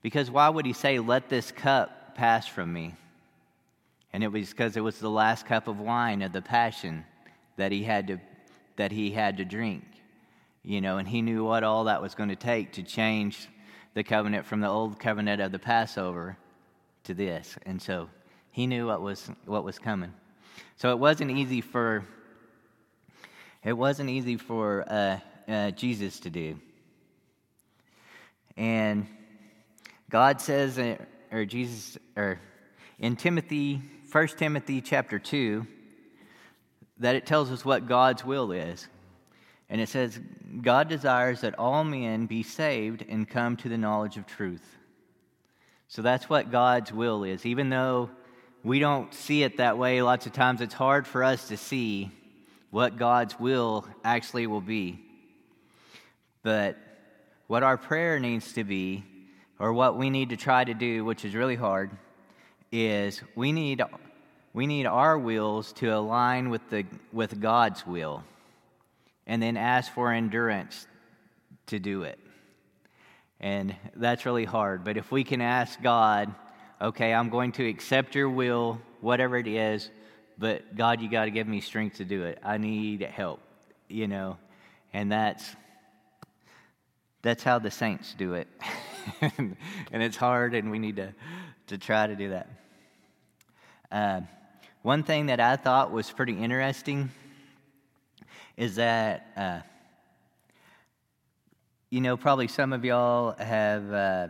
Because 0.00 0.30
why 0.30 0.48
would 0.48 0.66
he 0.66 0.72
say, 0.72 0.98
let 0.98 1.28
this 1.28 1.50
cup 1.50 2.14
pass 2.14 2.46
from 2.46 2.72
me? 2.72 2.94
And 4.12 4.22
it 4.22 4.28
was 4.28 4.50
because 4.50 4.76
it 4.76 4.80
was 4.80 4.98
the 4.98 5.10
last 5.10 5.46
cup 5.46 5.66
of 5.66 5.80
wine 5.80 6.22
of 6.22 6.32
the 6.32 6.42
passion 6.42 7.04
that 7.56 7.72
he 7.72 7.82
had 7.82 8.06
to, 8.08 8.18
that 8.76 8.92
he 8.92 9.10
had 9.10 9.36
to 9.38 9.44
drink. 9.44 9.84
You 10.62 10.80
know, 10.80 10.98
and 10.98 11.08
he 11.08 11.22
knew 11.22 11.44
what 11.44 11.64
all 11.64 11.84
that 11.84 12.00
was 12.00 12.14
going 12.14 12.28
to 12.28 12.36
take 12.36 12.72
to 12.72 12.82
change 12.84 13.48
the 13.94 14.04
covenant 14.04 14.46
from 14.46 14.60
the 14.60 14.68
old 14.68 15.00
covenant 15.00 15.40
of 15.40 15.50
the 15.50 15.58
Passover 15.58 16.36
to 17.04 17.14
this. 17.14 17.56
And 17.66 17.82
so 17.82 18.08
he 18.52 18.66
knew 18.68 18.86
what 18.86 19.02
was, 19.02 19.30
what 19.46 19.64
was 19.64 19.78
coming. 19.78 20.12
So 20.76 20.90
it 20.90 20.98
wasn't 20.98 21.32
easy 21.32 21.60
for, 21.60 22.04
it 23.64 23.74
wasn't 23.74 24.10
easy 24.10 24.36
for 24.36 24.84
uh, 24.88 25.18
uh, 25.48 25.70
Jesus 25.70 26.20
to 26.20 26.30
do. 26.30 26.58
And 28.56 29.06
God 30.10 30.40
says, 30.40 30.78
or 31.30 31.44
Jesus, 31.44 31.96
or 32.16 32.40
in 32.98 33.16
Timothy, 33.16 33.80
1 34.10 34.26
Timothy 34.28 34.80
chapter 34.80 35.18
2, 35.18 35.66
that 36.98 37.14
it 37.14 37.24
tells 37.24 37.50
us 37.50 37.64
what 37.64 37.86
God's 37.86 38.24
will 38.24 38.52
is. 38.52 38.86
And 39.68 39.80
it 39.80 39.88
says, 39.88 40.20
God 40.60 40.88
desires 40.88 41.40
that 41.40 41.58
all 41.58 41.82
men 41.84 42.26
be 42.26 42.42
saved 42.42 43.04
and 43.08 43.28
come 43.28 43.56
to 43.58 43.68
the 43.68 43.78
knowledge 43.78 44.18
of 44.18 44.26
truth. 44.26 44.76
So 45.88 46.02
that's 46.02 46.28
what 46.28 46.50
God's 46.50 46.92
will 46.92 47.24
is. 47.24 47.46
Even 47.46 47.70
though 47.70 48.10
we 48.62 48.80
don't 48.80 49.14
see 49.14 49.42
it 49.44 49.56
that 49.58 49.78
way, 49.78 50.02
lots 50.02 50.26
of 50.26 50.32
times 50.32 50.60
it's 50.60 50.74
hard 50.74 51.06
for 51.06 51.24
us 51.24 51.48
to 51.48 51.56
see 51.56 52.10
what 52.72 52.96
God's 52.96 53.38
will 53.38 53.86
actually 54.02 54.46
will 54.46 54.62
be. 54.62 54.98
But 56.42 56.78
what 57.46 57.62
our 57.62 57.76
prayer 57.76 58.18
needs 58.18 58.54
to 58.54 58.64
be, 58.64 59.04
or 59.58 59.74
what 59.74 59.98
we 59.98 60.08
need 60.08 60.30
to 60.30 60.38
try 60.38 60.64
to 60.64 60.72
do, 60.72 61.04
which 61.04 61.26
is 61.26 61.34
really 61.34 61.54
hard, 61.54 61.90
is 62.72 63.20
we 63.36 63.52
need, 63.52 63.82
we 64.54 64.66
need 64.66 64.86
our 64.86 65.18
wills 65.18 65.74
to 65.74 65.88
align 65.88 66.48
with, 66.48 66.62
the, 66.70 66.86
with 67.12 67.38
God's 67.40 67.86
will 67.86 68.24
and 69.26 69.42
then 69.42 69.58
ask 69.58 69.92
for 69.92 70.10
endurance 70.10 70.86
to 71.66 71.78
do 71.78 72.04
it. 72.04 72.18
And 73.38 73.76
that's 73.94 74.24
really 74.24 74.46
hard. 74.46 74.82
But 74.82 74.96
if 74.96 75.12
we 75.12 75.24
can 75.24 75.42
ask 75.42 75.80
God, 75.82 76.34
okay, 76.80 77.12
I'm 77.12 77.28
going 77.28 77.52
to 77.52 77.68
accept 77.68 78.14
your 78.14 78.30
will, 78.30 78.80
whatever 79.02 79.36
it 79.36 79.46
is, 79.46 79.90
but 80.42 80.74
God, 80.74 81.00
you 81.00 81.08
got 81.08 81.26
to 81.26 81.30
give 81.30 81.46
me 81.46 81.60
strength 81.60 81.98
to 81.98 82.04
do 82.04 82.24
it. 82.24 82.36
I 82.42 82.58
need 82.58 83.00
help, 83.02 83.38
you 83.86 84.08
know. 84.08 84.38
And 84.92 85.12
that's 85.12 85.54
that's 87.22 87.44
how 87.44 87.60
the 87.60 87.70
saints 87.70 88.12
do 88.18 88.34
it. 88.34 88.48
and 89.38 89.56
it's 89.92 90.16
hard, 90.16 90.56
and 90.56 90.72
we 90.72 90.80
need 90.80 90.96
to, 90.96 91.14
to 91.68 91.78
try 91.78 92.08
to 92.08 92.16
do 92.16 92.30
that. 92.30 92.48
Uh, 93.92 94.22
one 94.82 95.04
thing 95.04 95.26
that 95.26 95.38
I 95.38 95.54
thought 95.54 95.92
was 95.92 96.10
pretty 96.10 96.36
interesting 96.36 97.12
is 98.56 98.74
that 98.74 99.28
uh, 99.36 99.60
you 101.88 102.00
know, 102.00 102.16
probably 102.16 102.48
some 102.48 102.72
of 102.72 102.84
y'all 102.84 103.36
have 103.38 103.92
uh, 103.92 104.28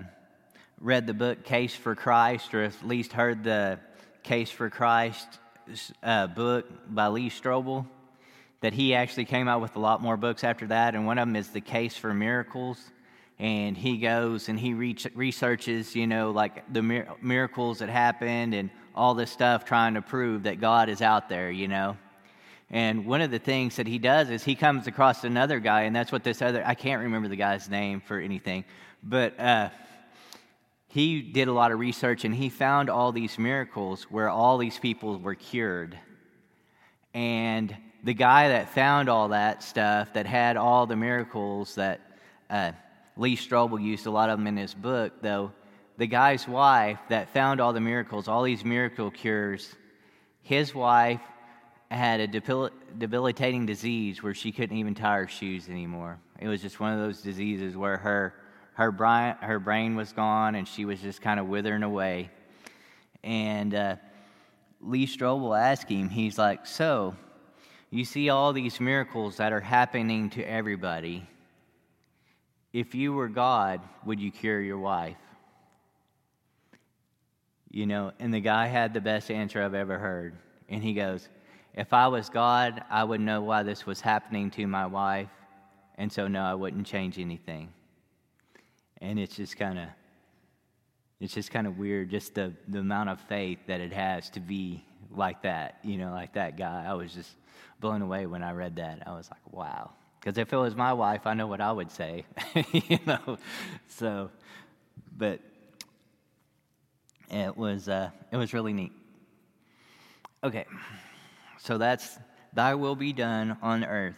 read 0.78 1.06
the 1.06 1.14
book 1.14 1.44
Case 1.44 1.74
for 1.74 1.94
Christ, 1.94 2.52
or 2.52 2.64
at 2.64 2.86
least 2.86 3.14
heard 3.14 3.44
the 3.44 3.78
Case 4.22 4.50
for 4.50 4.68
Christ 4.68 5.38
uh, 6.02 6.26
book 6.26 6.66
by 6.88 7.08
Lee 7.08 7.30
Strobel. 7.30 7.86
That 8.60 8.72
he 8.72 8.94
actually 8.94 9.24
came 9.24 9.48
out 9.48 9.60
with 9.60 9.74
a 9.74 9.80
lot 9.80 10.00
more 10.00 10.16
books 10.16 10.44
after 10.44 10.68
that, 10.68 10.94
and 10.94 11.04
one 11.04 11.18
of 11.18 11.26
them 11.26 11.34
is 11.34 11.48
The 11.48 11.60
Case 11.60 11.96
for 11.96 12.14
Miracles. 12.14 12.78
And 13.38 13.76
he 13.76 13.98
goes 13.98 14.48
and 14.48 14.58
he 14.58 14.72
re- 14.72 14.96
researches, 15.14 15.96
you 15.96 16.06
know, 16.06 16.30
like 16.30 16.72
the 16.72 16.80
mir- 16.80 17.08
miracles 17.20 17.80
that 17.80 17.88
happened 17.88 18.54
and 18.54 18.70
all 18.94 19.14
this 19.14 19.32
stuff, 19.32 19.64
trying 19.64 19.94
to 19.94 20.02
prove 20.02 20.44
that 20.44 20.60
God 20.60 20.88
is 20.88 21.02
out 21.02 21.28
there, 21.28 21.50
you 21.50 21.66
know. 21.66 21.96
And 22.70 23.04
one 23.04 23.20
of 23.20 23.30
the 23.30 23.38
things 23.38 23.76
that 23.76 23.86
he 23.86 23.98
does 23.98 24.30
is 24.30 24.44
he 24.44 24.54
comes 24.54 24.86
across 24.86 25.24
another 25.24 25.60
guy, 25.60 25.82
and 25.82 25.94
that's 25.94 26.12
what 26.12 26.24
this 26.24 26.40
other, 26.40 26.62
I 26.64 26.74
can't 26.74 27.02
remember 27.02 27.28
the 27.28 27.36
guy's 27.36 27.68
name 27.68 28.00
for 28.00 28.18
anything, 28.18 28.64
but 29.02 29.38
uh, 29.38 29.70
he 30.92 31.22
did 31.22 31.48
a 31.48 31.52
lot 31.54 31.72
of 31.72 31.78
research 31.78 32.26
and 32.26 32.34
he 32.34 32.50
found 32.50 32.90
all 32.90 33.12
these 33.12 33.38
miracles 33.38 34.02
where 34.10 34.28
all 34.28 34.58
these 34.58 34.78
people 34.78 35.18
were 35.18 35.34
cured. 35.34 35.98
And 37.14 37.74
the 38.04 38.12
guy 38.12 38.50
that 38.50 38.68
found 38.74 39.08
all 39.08 39.28
that 39.28 39.62
stuff, 39.62 40.12
that 40.12 40.26
had 40.26 40.58
all 40.58 40.84
the 40.84 40.94
miracles 40.94 41.76
that 41.76 42.02
uh, 42.50 42.72
Lee 43.16 43.38
Strobel 43.38 43.82
used 43.82 44.04
a 44.04 44.10
lot 44.10 44.28
of 44.28 44.38
them 44.38 44.46
in 44.46 44.58
his 44.58 44.74
book, 44.74 45.14
though, 45.22 45.52
the 45.96 46.06
guy's 46.06 46.46
wife 46.46 46.98
that 47.08 47.30
found 47.30 47.58
all 47.58 47.72
the 47.72 47.80
miracles, 47.80 48.28
all 48.28 48.42
these 48.42 48.62
miracle 48.62 49.10
cures, 49.10 49.74
his 50.42 50.74
wife 50.74 51.22
had 51.90 52.20
a 52.20 52.26
debil- 52.26 52.70
debilitating 52.98 53.64
disease 53.64 54.22
where 54.22 54.34
she 54.34 54.52
couldn't 54.52 54.76
even 54.76 54.94
tie 54.94 55.16
her 55.16 55.26
shoes 55.26 55.70
anymore. 55.70 56.18
It 56.38 56.48
was 56.48 56.60
just 56.60 56.80
one 56.80 56.92
of 56.92 56.98
those 56.98 57.22
diseases 57.22 57.78
where 57.78 57.96
her 57.96 58.34
her 58.74 58.90
brain 58.90 59.36
her 59.40 59.58
brain 59.58 59.96
was 59.96 60.12
gone 60.12 60.54
and 60.54 60.66
she 60.66 60.84
was 60.84 61.00
just 61.00 61.20
kind 61.20 61.38
of 61.38 61.46
withering 61.46 61.82
away. 61.82 62.30
And 63.22 63.74
uh, 63.74 63.96
Lee 64.80 65.06
Strobel 65.06 65.58
asked 65.58 65.88
him, 65.88 66.08
he's 66.08 66.38
like, 66.38 66.66
"So, 66.66 67.14
you 67.90 68.04
see 68.04 68.30
all 68.30 68.52
these 68.52 68.80
miracles 68.80 69.36
that 69.36 69.52
are 69.52 69.60
happening 69.60 70.30
to 70.30 70.42
everybody. 70.42 71.26
If 72.72 72.94
you 72.94 73.12
were 73.12 73.28
God, 73.28 73.80
would 74.04 74.20
you 74.20 74.30
cure 74.30 74.60
your 74.60 74.78
wife?" 74.78 75.16
You 77.70 77.86
know, 77.86 78.12
and 78.18 78.34
the 78.34 78.40
guy 78.40 78.66
had 78.66 78.92
the 78.92 79.00
best 79.00 79.30
answer 79.30 79.62
I've 79.62 79.74
ever 79.74 79.98
heard. 79.98 80.36
And 80.68 80.82
he 80.82 80.92
goes, 80.92 81.28
if 81.74 81.94
I 81.94 82.08
was 82.08 82.28
God, 82.28 82.84
I 82.90 83.02
would 83.02 83.20
know 83.20 83.40
why 83.42 83.62
this 83.62 83.86
was 83.86 84.00
happening 84.00 84.50
to 84.52 84.66
my 84.66 84.86
wife, 84.86 85.30
and 85.96 86.12
so 86.12 86.28
no, 86.28 86.42
I 86.42 86.54
wouldn't 86.54 86.86
change 86.86 87.18
anything. 87.18 87.72
And 89.02 89.18
it's 89.18 89.36
just 89.36 89.58
kind 89.58 89.78
of, 89.78 89.88
it's 91.20 91.34
just 91.34 91.50
kind 91.50 91.66
of 91.66 91.76
weird, 91.76 92.08
just 92.08 92.34
the, 92.34 92.54
the 92.68 92.78
amount 92.78 93.10
of 93.10 93.20
faith 93.20 93.58
that 93.66 93.82
it 93.82 93.92
has 93.92 94.30
to 94.30 94.40
be 94.40 94.82
like 95.10 95.42
that, 95.42 95.78
you 95.82 95.98
know, 95.98 96.12
like 96.12 96.32
that 96.34 96.56
guy. 96.56 96.86
I 96.88 96.94
was 96.94 97.12
just 97.12 97.30
blown 97.80 98.00
away 98.00 98.24
when 98.24 98.42
I 98.42 98.52
read 98.52 98.76
that. 98.76 99.02
I 99.06 99.10
was 99.10 99.28
like, 99.30 99.52
wow. 99.52 99.90
Because 100.18 100.38
if 100.38 100.52
it 100.52 100.56
was 100.56 100.74
my 100.74 100.94
wife, 100.94 101.26
I 101.26 101.34
know 101.34 101.46
what 101.48 101.60
I 101.60 101.72
would 101.72 101.90
say, 101.90 102.24
you 102.72 102.98
know. 103.04 103.38
So, 103.88 104.30
but 105.18 105.40
it 107.28 107.56
was 107.56 107.88
uh, 107.88 108.10
it 108.30 108.36
was 108.36 108.54
really 108.54 108.72
neat. 108.72 108.92
Okay, 110.44 110.64
so 111.58 111.76
that's 111.76 112.18
Thy 112.52 112.74
will 112.74 112.96
be 112.96 113.12
done 113.12 113.56
on 113.62 113.84
earth 113.84 114.16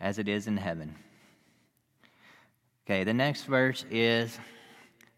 as 0.00 0.18
it 0.18 0.28
is 0.28 0.46
in 0.46 0.56
heaven. 0.56 0.94
Okay, 2.86 3.02
the 3.02 3.14
next 3.14 3.44
verse 3.44 3.84
is 3.90 4.38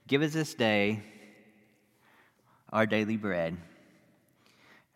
Give 0.09 0.23
us 0.23 0.33
this 0.33 0.55
day 0.55 1.03
our 2.73 2.87
daily 2.87 3.19
bread. 3.19 3.59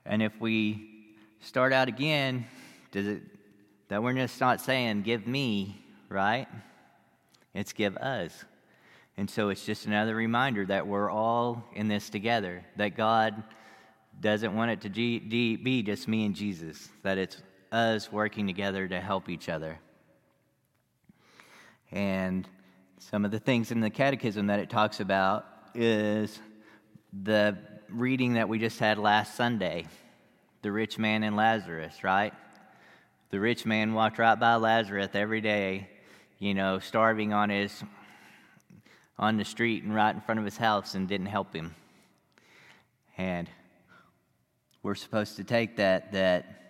And 0.06 0.22
if 0.22 0.32
we 0.40 1.14
start 1.42 1.74
out 1.74 1.86
again, 1.88 2.46
does 2.92 3.06
it 3.06 3.22
that 3.88 4.02
we're 4.02 4.14
just 4.14 4.40
not 4.40 4.62
saying 4.62 5.02
give 5.02 5.26
me, 5.26 5.84
right? 6.08 6.48
It's 7.52 7.74
give 7.74 7.98
us. 7.98 8.46
And 9.18 9.28
so 9.28 9.50
it's 9.50 9.66
just 9.66 9.84
another 9.84 10.14
reminder 10.14 10.64
that 10.64 10.86
we're 10.86 11.10
all 11.10 11.62
in 11.74 11.88
this 11.88 12.08
together, 12.08 12.64
that 12.76 12.96
God 12.96 13.42
doesn't 14.18 14.56
want 14.56 14.70
it 14.70 14.80
to 14.80 14.88
be 14.88 15.82
just 15.82 16.08
me 16.08 16.24
and 16.24 16.34
Jesus, 16.34 16.88
that 17.02 17.18
it's 17.18 17.42
us 17.70 18.10
working 18.10 18.46
together 18.46 18.88
to 18.88 18.98
help 18.98 19.28
each 19.28 19.50
other. 19.50 19.78
And 21.90 22.48
some 23.10 23.24
of 23.24 23.30
the 23.30 23.40
things 23.40 23.72
in 23.72 23.80
the 23.80 23.90
catechism 23.90 24.46
that 24.46 24.60
it 24.60 24.70
talks 24.70 25.00
about 25.00 25.44
is 25.74 26.38
the 27.12 27.58
reading 27.90 28.34
that 28.34 28.48
we 28.48 28.58
just 28.58 28.78
had 28.78 28.96
last 28.96 29.34
Sunday 29.34 29.86
the 30.62 30.70
rich 30.70 30.96
man 30.96 31.24
and 31.24 31.34
Lazarus, 31.34 32.04
right? 32.04 32.32
The 33.30 33.40
rich 33.40 33.66
man 33.66 33.94
walked 33.94 34.18
right 34.18 34.38
by 34.38 34.54
Lazarus 34.54 35.08
every 35.14 35.40
day, 35.40 35.88
you 36.38 36.54
know, 36.54 36.78
starving 36.78 37.32
on 37.32 37.50
his 37.50 37.82
on 39.18 39.36
the 39.36 39.44
street 39.44 39.82
and 39.82 39.92
right 39.92 40.14
in 40.14 40.20
front 40.20 40.38
of 40.38 40.44
his 40.44 40.56
house 40.56 40.94
and 40.94 41.08
didn't 41.08 41.26
help 41.26 41.52
him. 41.52 41.74
And 43.18 43.50
we're 44.84 44.94
supposed 44.94 45.36
to 45.36 45.44
take 45.44 45.76
that 45.76 46.12
that 46.12 46.62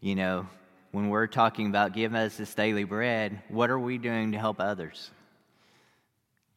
you 0.00 0.14
know, 0.14 0.46
when 0.94 1.08
we're 1.08 1.26
talking 1.26 1.66
about 1.66 1.92
giving 1.92 2.16
us 2.16 2.36
this 2.36 2.54
daily 2.54 2.84
bread, 2.84 3.42
what 3.48 3.68
are 3.68 3.80
we 3.80 3.98
doing 3.98 4.30
to 4.30 4.38
help 4.38 4.60
others? 4.60 5.10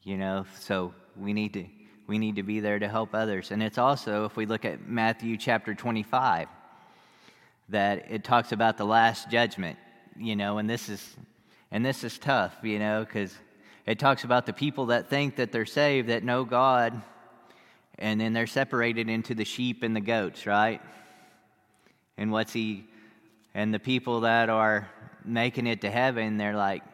You 0.04 0.16
know, 0.16 0.46
so 0.60 0.94
we 1.16 1.32
need 1.32 1.54
to 1.54 1.66
we 2.06 2.18
need 2.18 2.36
to 2.36 2.44
be 2.44 2.60
there 2.60 2.78
to 2.78 2.88
help 2.88 3.16
others. 3.16 3.50
And 3.50 3.60
it's 3.60 3.78
also, 3.78 4.26
if 4.26 4.36
we 4.36 4.46
look 4.46 4.64
at 4.64 4.88
Matthew 4.88 5.36
chapter 5.36 5.74
25, 5.74 6.46
that 7.70 8.06
it 8.12 8.22
talks 8.22 8.52
about 8.52 8.78
the 8.78 8.84
last 8.84 9.28
judgment, 9.28 9.76
you 10.16 10.36
know, 10.36 10.58
and 10.58 10.70
this 10.70 10.88
is 10.88 11.16
and 11.72 11.84
this 11.84 12.04
is 12.04 12.16
tough, 12.16 12.54
you 12.62 12.78
know, 12.78 13.04
because 13.04 13.36
it 13.86 13.98
talks 13.98 14.22
about 14.22 14.46
the 14.46 14.52
people 14.52 14.86
that 14.86 15.10
think 15.10 15.34
that 15.36 15.50
they're 15.50 15.66
saved, 15.66 16.10
that 16.10 16.22
know 16.22 16.44
God, 16.44 17.02
and 17.98 18.20
then 18.20 18.34
they're 18.34 18.46
separated 18.46 19.08
into 19.08 19.34
the 19.34 19.44
sheep 19.44 19.82
and 19.82 19.96
the 19.96 20.00
goats, 20.00 20.46
right? 20.46 20.80
And 22.16 22.30
what's 22.30 22.52
he 22.52 22.84
and 23.58 23.74
the 23.74 23.80
people 23.80 24.20
that 24.20 24.48
are 24.50 24.88
making 25.24 25.66
it 25.66 25.80
to 25.80 25.90
heaven, 25.90 26.36
they're 26.36 26.54
like, 26.54 26.84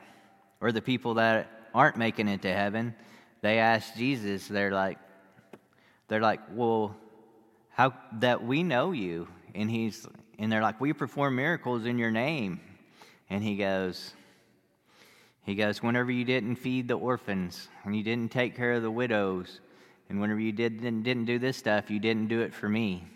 or 0.63 0.73
the 0.73 0.81
people 0.81 1.13
that 1.15 1.69
aren't 1.75 1.99
making 1.99 2.27
it 2.27 2.41
to 2.41 2.51
heaven, 2.51 2.95
they 3.43 3.59
ask 3.59 3.95
Jesus, 3.97 4.49
they're 4.49 4.71
like, 4.71 4.99
they're 6.09 6.23
like, 6.23 6.41
well, 6.53 6.97
how 7.69 7.93
that 8.21 8.43
we 8.43 8.63
know 8.63 8.93
you? 8.93 9.29
And 9.55 9.71
he's, 9.71 10.07
and 10.39 10.51
they're 10.51 10.63
like, 10.63 10.81
we 10.81 10.95
perform 10.95 11.37
miracles 11.37 11.85
in 11.85 11.99
your 11.99 12.11
name. 12.11 12.63
And 13.29 13.45
he 13.45 13.57
goes, 13.57 14.15
he 15.43 15.57
goes, 15.57 15.83
whenever 15.83 16.11
you 16.11 16.25
didn't 16.25 16.57
feed 16.57 16.89
the 16.89 16.95
orphans 16.95 17.69
and 17.85 17.95
you 17.95 18.03
didn't 18.03 18.33
take 18.33 18.57
care 18.57 18.73
of 18.73 18.83
the 18.83 18.91
widows, 18.91 19.61
and 20.09 20.19
whenever 20.19 20.41
you 20.41 20.53
did, 20.53 20.81
didn't, 20.81 21.03
didn't 21.03 21.27
do 21.27 21.39
this 21.39 21.59
stuff, 21.59 21.91
you 21.91 21.99
didn't 21.99 22.29
do 22.29 22.41
it 22.41 22.55
for 22.55 22.71
me. 22.71 23.07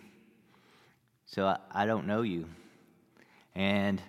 So 1.25 1.47
I, 1.47 1.57
I 1.73 1.87
don't 1.87 2.07
know 2.07 2.21
you. 2.21 2.45
And 3.59 4.01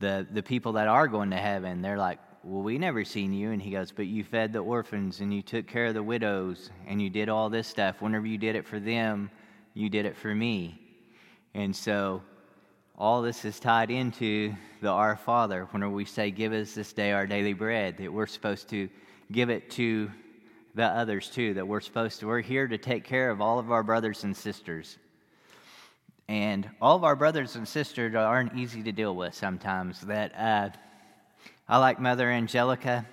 the, 0.00 0.26
the 0.32 0.42
people 0.42 0.72
that 0.72 0.88
are 0.88 1.06
going 1.06 1.30
to 1.30 1.36
heaven, 1.36 1.82
they're 1.82 1.98
like, 1.98 2.18
Well, 2.42 2.62
we 2.62 2.78
never 2.78 3.04
seen 3.04 3.34
you. 3.34 3.50
And 3.50 3.60
he 3.60 3.70
goes, 3.70 3.92
But 3.92 4.06
you 4.06 4.24
fed 4.24 4.54
the 4.54 4.60
orphans 4.60 5.20
and 5.20 5.32
you 5.32 5.42
took 5.42 5.66
care 5.66 5.86
of 5.86 5.94
the 5.94 6.02
widows 6.02 6.70
and 6.86 7.00
you 7.00 7.10
did 7.10 7.28
all 7.28 7.50
this 7.50 7.68
stuff. 7.68 8.00
Whenever 8.00 8.26
you 8.26 8.38
did 8.38 8.56
it 8.56 8.66
for 8.66 8.80
them, 8.80 9.30
you 9.74 9.90
did 9.90 10.06
it 10.06 10.16
for 10.16 10.34
me. 10.34 10.80
And 11.52 11.76
so 11.76 12.22
all 12.96 13.20
this 13.20 13.44
is 13.44 13.60
tied 13.60 13.90
into 13.90 14.54
the 14.80 14.88
Our 14.88 15.16
Father. 15.16 15.68
Whenever 15.70 15.92
we 15.92 16.06
say, 16.06 16.30
Give 16.30 16.54
us 16.54 16.72
this 16.72 16.94
day 16.94 17.12
our 17.12 17.26
daily 17.26 17.52
bread, 17.52 17.98
that 17.98 18.10
we're 18.10 18.26
supposed 18.26 18.70
to 18.70 18.88
give 19.30 19.50
it 19.50 19.68
to 19.72 20.10
the 20.74 20.86
others 20.86 21.28
too, 21.28 21.52
that 21.52 21.68
we're 21.68 21.82
supposed 21.82 22.20
to, 22.20 22.26
we're 22.26 22.40
here 22.40 22.66
to 22.66 22.78
take 22.78 23.04
care 23.04 23.28
of 23.28 23.42
all 23.42 23.58
of 23.58 23.70
our 23.70 23.82
brothers 23.82 24.24
and 24.24 24.34
sisters. 24.34 24.96
And 26.28 26.68
all 26.82 26.94
of 26.94 27.04
our 27.04 27.16
brothers 27.16 27.56
and 27.56 27.66
sisters 27.66 28.14
aren't 28.14 28.54
easy 28.54 28.82
to 28.82 28.92
deal 28.92 29.16
with 29.16 29.34
sometimes. 29.34 30.02
That 30.02 30.38
uh, 30.38 30.68
I 31.66 31.78
like 31.78 31.98
Mother 31.98 32.30
Angelica 32.30 33.06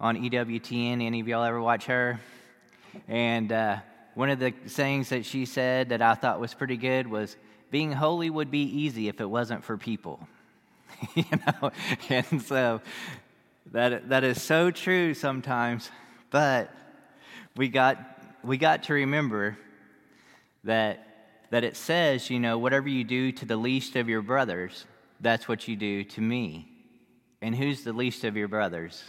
on 0.00 0.16
EWTN. 0.16 1.02
Any 1.02 1.20
of 1.20 1.28
y'all 1.28 1.44
ever 1.44 1.60
watch 1.60 1.86
her? 1.86 2.18
And 3.06 3.52
uh, 3.52 3.76
one 4.14 4.30
of 4.30 4.40
the 4.40 4.52
sayings 4.66 5.10
that 5.10 5.24
she 5.24 5.44
said 5.44 5.90
that 5.90 6.02
I 6.02 6.14
thought 6.14 6.40
was 6.40 6.52
pretty 6.52 6.76
good 6.76 7.06
was, 7.06 7.36
"Being 7.70 7.92
holy 7.92 8.28
would 8.28 8.50
be 8.50 8.62
easy 8.62 9.06
if 9.06 9.20
it 9.20 9.30
wasn't 9.30 9.62
for 9.62 9.76
people." 9.76 10.26
you 11.14 11.24
know, 11.30 11.70
and 12.08 12.42
so 12.42 12.80
that 13.70 14.08
that 14.08 14.24
is 14.24 14.42
so 14.42 14.72
true 14.72 15.14
sometimes. 15.14 15.92
But 16.30 16.72
we 17.54 17.68
got 17.68 17.98
we 18.42 18.56
got 18.56 18.82
to 18.84 18.94
remember 18.94 19.56
that 20.64 21.05
that 21.50 21.64
it 21.64 21.76
says, 21.76 22.30
you 22.30 22.40
know, 22.40 22.58
whatever 22.58 22.88
you 22.88 23.04
do 23.04 23.32
to 23.32 23.44
the 23.44 23.56
least 23.56 23.96
of 23.96 24.08
your 24.08 24.22
brothers, 24.22 24.84
that's 25.20 25.48
what 25.48 25.68
you 25.68 25.76
do 25.76 26.04
to 26.04 26.20
me. 26.20 26.68
And 27.40 27.54
who's 27.54 27.84
the 27.84 27.92
least 27.92 28.24
of 28.24 28.36
your 28.36 28.48
brothers? 28.48 29.02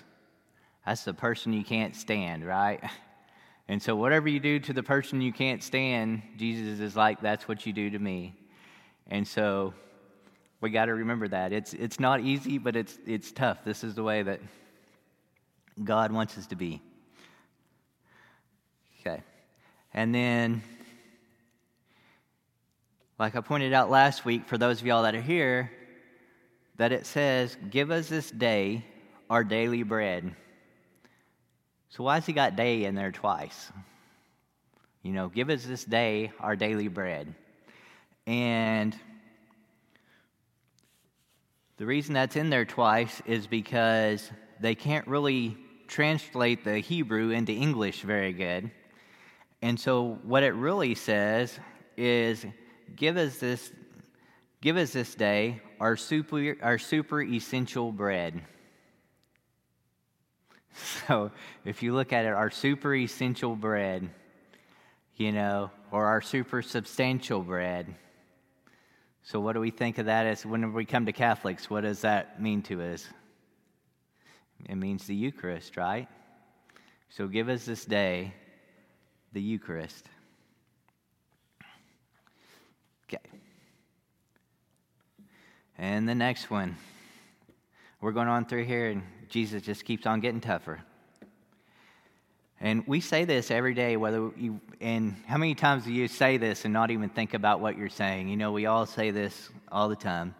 That's 0.86 1.04
the 1.04 1.13
person 1.13 1.54
you 1.54 1.63
can't 1.63 1.95
stand, 1.95 2.45
right? 2.45 2.84
And 3.69 3.82
so, 3.82 3.97
whatever 3.97 4.30
you 4.30 4.39
do 4.39 4.60
to 4.60 4.71
the 4.71 4.82
person 4.82 5.19
you 5.19 5.34
can't 5.34 5.62
stand, 5.62 6.21
Jesus 6.38 6.80
is 6.80 6.95
like, 6.95 7.19
that's 7.19 7.50
what 7.50 7.65
you 7.65 7.73
do 7.73 7.89
to 7.89 8.00
me. 8.00 8.34
And 9.08 9.28
so, 9.28 9.73
we 10.62 10.69
got 10.69 10.86
to 10.86 10.93
remember 10.93 11.28
that. 11.28 11.52
It's, 11.52 11.73
it's 11.73 12.00
not 12.00 12.21
easy, 12.21 12.60
but 12.60 12.78
it's, 12.78 12.97
it's 13.06 13.32
tough. 13.32 13.65
This 13.65 13.84
is 13.84 13.93
the 13.93 14.04
way 14.04 14.23
that 14.23 14.39
God 15.84 16.12
wants 16.12 16.38
us 16.38 16.47
to 16.47 16.56
be. 16.56 16.82
Okay. 19.02 19.21
And 19.93 20.15
then 20.15 20.63
like 23.19 23.36
I 23.36 23.41
pointed 23.41 23.73
out 23.73 23.89
last 23.89 24.25
week, 24.25 24.47
for 24.47 24.58
those 24.58 24.80
of 24.80 24.88
y'all 24.88 25.03
that 25.03 25.15
are 25.15 25.21
here, 25.21 25.71
that 26.77 26.91
it 26.91 27.06
says, 27.06 27.58
Give 27.69 27.89
us 27.89 28.08
this 28.10 28.30
day 28.30 28.86
our 29.30 29.43
daily 29.43 29.84
bread. 29.84 30.36
So, 31.89 32.03
why 32.03 32.15
has 32.15 32.25
he 32.25 32.34
got 32.34 32.56
day 32.56 32.86
in 32.86 32.95
there 32.95 33.12
twice? 33.12 33.71
You 35.01 35.13
know, 35.13 35.30
give 35.30 35.49
us 35.49 35.63
this 35.65 35.84
day 35.84 36.32
our 36.39 36.56
daily 36.56 36.89
bread. 36.89 37.34
And 38.27 38.95
the 41.77 41.86
reason 41.86 42.13
that's 42.13 42.36
in 42.36 42.49
there 42.49 42.65
twice 42.65 43.21
is 43.25 43.47
because 43.47 44.30
they 44.60 44.75
can't 44.75 45.08
really 45.08 45.58
translate 45.88 46.63
the 46.63 46.80
Hebrew 46.80 47.30
into 47.30 47.53
English 47.53 48.01
very 48.01 48.34
good. 48.34 48.69
And 49.62 49.80
so, 49.80 50.19
what 50.23 50.43
it 50.43 50.53
really 50.53 50.93
says 50.93 51.58
is, 51.95 52.45
give 52.95 53.17
us 53.17 53.38
this, 53.38 53.71
give 54.62 54.78
us 54.78 54.91
this 54.91 55.15
day 55.15 55.62
our 55.80 55.95
super, 55.95 56.56
our 56.62 56.78
super 56.78 57.21
essential 57.21 57.91
bread. 57.91 58.41
So 61.08 61.32
if 61.65 61.82
you 61.82 61.95
look 61.95 62.13
at 62.13 62.26
it, 62.26 62.34
our 62.34 62.52
super 62.52 62.93
essential 62.93 63.56
bread, 63.56 64.12
you 65.15 65.32
know, 65.32 65.71
or 65.89 66.06
our 66.06 66.21
super 66.21 66.62
substantial 66.62 67.41
bread. 67.41 67.95
So 69.23 69.39
what 69.39 69.54
do 69.54 69.60
we 69.60 69.71
think 69.71 69.97
of 69.97 70.06
that 70.06 70.28
as 70.28 70.45
when 70.45 70.73
we 70.73 70.86
come 70.86 71.08
to 71.08 71.13
Catholics? 71.13 71.67
What 71.67 71.82
does 71.82 72.02
that 72.02 72.41
mean 72.41 72.62
to 72.63 72.82
us? 72.84 73.08
It 74.69 74.76
means 74.76 75.08
the 75.08 75.15
Eucharist, 75.15 75.78
right? 75.78 76.08
So 77.10 77.28
give 77.28 77.50
us 77.50 77.65
this 77.65 77.86
day 77.86 78.34
the 79.34 79.41
Eucharist. 79.41 80.06
And 85.77 86.07
the 86.07 86.15
next 86.15 86.49
one. 86.49 86.75
We're 88.01 88.11
going 88.11 88.27
on 88.27 88.45
through 88.45 88.65
here, 88.65 88.89
and 88.89 89.03
Jesus 89.29 89.63
just 89.63 89.83
keeps 89.85 90.05
on 90.05 90.19
getting 90.19 90.41
tougher. 90.41 90.79
And 92.59 92.85
we 92.87 93.01
say 93.01 93.25
this 93.25 93.51
every 93.51 93.73
day, 93.73 93.97
whether 93.97 94.31
you, 94.35 94.59
and 94.81 95.15
how 95.27 95.37
many 95.37 95.53
times 95.53 95.83
do 95.83 95.93
you 95.93 96.07
say 96.07 96.37
this 96.37 96.65
and 96.65 96.73
not 96.73 96.89
even 96.89 97.09
think 97.09 97.33
about 97.33 97.59
what 97.59 97.77
you're 97.77 97.89
saying? 97.89 98.29
You 98.29 98.37
know, 98.37 98.51
we 98.51 98.65
all 98.65 98.85
say 98.85 99.11
this 99.11 99.49
all 99.71 99.89
the 99.89 99.95
time. 99.95 100.33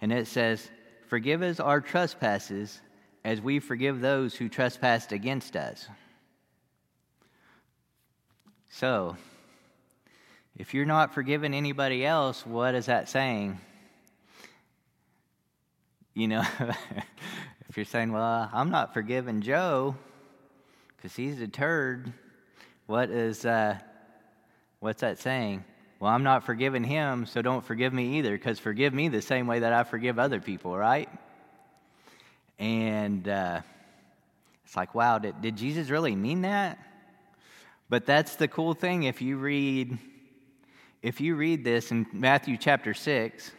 And 0.00 0.12
it 0.12 0.26
says, 0.26 0.70
Forgive 1.08 1.42
us 1.42 1.60
our 1.60 1.80
trespasses 1.80 2.80
as 3.24 3.40
we 3.40 3.60
forgive 3.60 4.00
those 4.00 4.34
who 4.34 4.48
trespassed 4.48 5.12
against 5.12 5.56
us. 5.56 5.86
So, 8.70 9.16
if 10.56 10.74
you're 10.74 10.84
not 10.84 11.14
forgiving 11.14 11.54
anybody 11.54 12.04
else, 12.04 12.44
what 12.44 12.74
is 12.74 12.86
that 12.86 13.08
saying? 13.08 13.58
You 16.14 16.28
know, 16.28 16.44
if 17.68 17.76
you're 17.76 17.84
saying, 17.84 18.12
Well, 18.12 18.48
I'm 18.52 18.70
not 18.70 18.94
forgiving 18.94 19.40
Joe, 19.40 19.96
because 20.96 21.16
he's 21.16 21.40
a 21.40 21.48
turd. 21.48 22.12
What 22.86 23.10
is, 23.10 23.44
uh, 23.44 23.78
what's 24.78 25.00
that 25.00 25.18
saying? 25.18 25.64
Well, 25.98 26.12
I'm 26.12 26.22
not 26.22 26.44
forgiving 26.44 26.84
him, 26.84 27.26
so 27.26 27.42
don't 27.42 27.64
forgive 27.64 27.92
me 27.92 28.18
either, 28.18 28.30
because 28.30 28.60
forgive 28.60 28.94
me 28.94 29.08
the 29.08 29.22
same 29.22 29.48
way 29.48 29.58
that 29.60 29.72
I 29.72 29.82
forgive 29.82 30.18
other 30.20 30.38
people, 30.38 30.76
right? 30.76 31.08
And 32.60 33.26
uh, 33.26 33.62
it's 34.64 34.76
like, 34.76 34.94
wow, 34.94 35.18
did, 35.18 35.40
did 35.40 35.56
Jesus 35.56 35.90
really 35.90 36.14
mean 36.14 36.42
that? 36.42 36.78
But 37.88 38.06
that's 38.06 38.36
the 38.36 38.46
cool 38.46 38.74
thing 38.74 39.04
if 39.04 39.20
you 39.20 39.36
read 39.36 39.98
if 41.02 41.20
you 41.20 41.34
read 41.34 41.64
this 41.64 41.90
in 41.90 42.06
Matthew 42.14 42.56
chapter 42.56 42.94
6 42.94 43.50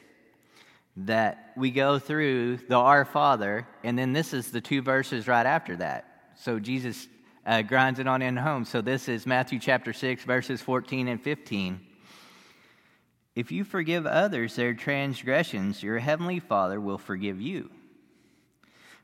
that 0.98 1.52
we 1.58 1.72
go 1.72 2.00
through 2.00 2.58
the 2.58 2.78
Our 2.78 3.06
Father 3.06 3.68
and 3.84 3.98
then 3.98 4.14
this 4.14 4.34
is 4.34 4.52
the 4.52 4.62
two 4.62 4.82
verses 4.82 5.28
right 5.28 5.46
after 5.46 5.76
that. 5.78 6.32
So 6.36 6.60
Jesus 6.60 7.08
uh, 7.46 7.62
grinds 7.62 8.00
it 8.00 8.08
on 8.08 8.22
in 8.22 8.38
home. 8.38 8.66
So 8.66 8.82
this 8.82 9.08
is 9.08 9.26
Matthew 9.26 9.60
chapter 9.60 9.94
6, 9.94 10.24
verses 10.24 10.62
14 10.62 11.08
and 11.08 11.22
15. 11.22 11.80
If 13.36 13.52
you 13.52 13.64
forgive 13.66 14.06
others 14.06 14.56
their 14.56 14.74
transgressions, 14.74 15.84
your 15.84 16.00
heavenly 16.00 16.40
Father 16.40 16.80
will 16.80 16.98
forgive 16.98 17.42
you. 17.42 17.70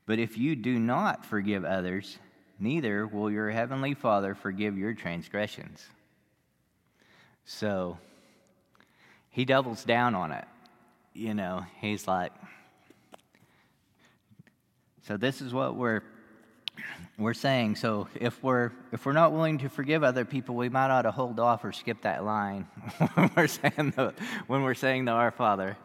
But 0.06 0.20
if 0.20 0.38
you 0.38 0.56
do 0.56 0.80
not 0.80 1.26
forgive 1.26 1.66
others, 1.66 2.18
neither 2.58 3.06
will 3.06 3.30
your 3.30 3.52
heavenly 3.52 3.94
Father 3.94 4.34
forgive 4.34 4.78
your 4.78 4.94
transgressions. 4.94 5.86
So 7.46 7.98
he 9.30 9.46
doubles 9.46 9.84
down 9.84 10.16
on 10.16 10.32
it. 10.32 10.46
You 11.14 11.34
know, 11.34 11.66
he's 11.82 12.08
like, 12.08 12.32
so 15.08 15.18
this 15.18 15.42
is 15.42 15.54
what 15.54 15.76
we're 15.76 16.04
we're 17.18 17.34
saying. 17.34 17.76
So 17.76 18.08
if 18.16 18.42
we're 18.42 18.72
if 18.92 19.06
we're 19.06 19.12
not 19.12 19.34
willing 19.34 19.58
to 19.60 19.70
forgive 19.70 20.04
other 20.04 20.26
people 20.26 20.56
we 20.56 20.70
might 20.70 20.90
ought 20.90 21.02
to 21.04 21.12
hold 21.12 21.40
off 21.40 21.66
or 21.66 21.72
skip 21.72 22.02
that 22.04 22.24
line 22.24 22.64
when 23.14 23.32
we're 23.36 23.48
saying 23.48 23.94
the 23.96 24.14
when 24.48 24.64
we're 24.64 24.74
saying 24.74 25.06
the 25.06 25.12
our 25.12 25.32
father. 25.32 25.78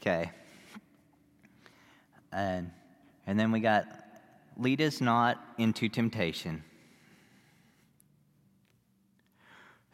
Okay. 0.00 0.30
And 2.32 2.70
and 3.26 3.40
then 3.40 3.50
we 3.50 3.60
got 3.60 3.86
lead 4.56 4.80
us 4.82 5.00
not 5.00 5.42
into 5.58 5.88
temptation 5.88 6.64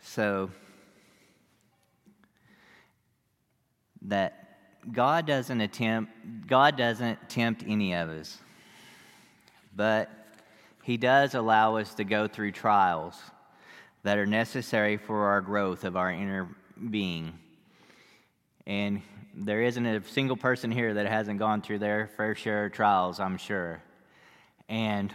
so 0.02 0.50
that 4.02 4.46
God 4.92 5.26
doesn't 5.26 5.60
attempt, 5.60 6.12
God 6.46 6.76
doesn't 6.76 7.28
tempt 7.28 7.64
any 7.66 7.94
of 7.94 8.08
us, 8.08 8.38
but 9.74 10.10
He 10.82 10.96
does 10.96 11.34
allow 11.34 11.76
us 11.76 11.94
to 11.94 12.04
go 12.04 12.28
through 12.28 12.52
trials 12.52 13.16
that 14.04 14.18
are 14.18 14.26
necessary 14.26 14.96
for 14.96 15.26
our 15.26 15.40
growth 15.40 15.84
of 15.84 15.96
our 15.96 16.10
inner 16.10 16.48
being. 16.90 17.32
And 18.66 19.02
there 19.34 19.62
isn't 19.62 19.84
a 19.84 20.02
single 20.04 20.36
person 20.36 20.70
here 20.70 20.94
that 20.94 21.06
hasn't 21.06 21.38
gone 21.38 21.62
through 21.62 21.80
their 21.80 22.08
fair 22.16 22.34
share 22.34 22.66
of 22.66 22.72
trials, 22.72 23.18
I'm 23.18 23.36
sure. 23.36 23.82
And 24.68 25.12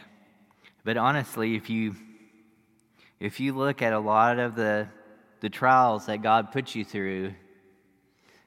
but 0.83 0.97
honestly, 0.97 1.55
if 1.55 1.69
you 1.69 1.95
if 3.21 3.39
you 3.39 3.53
look 3.53 3.84
at 3.84 3.93
a 3.93 3.99
lot 3.99 4.39
of 4.39 4.55
the 4.55 4.89
the 5.41 5.49
trials 5.49 6.07
that 6.07 6.21
God 6.21 6.51
puts 6.51 6.75
you 6.75 6.84
through, 6.86 7.34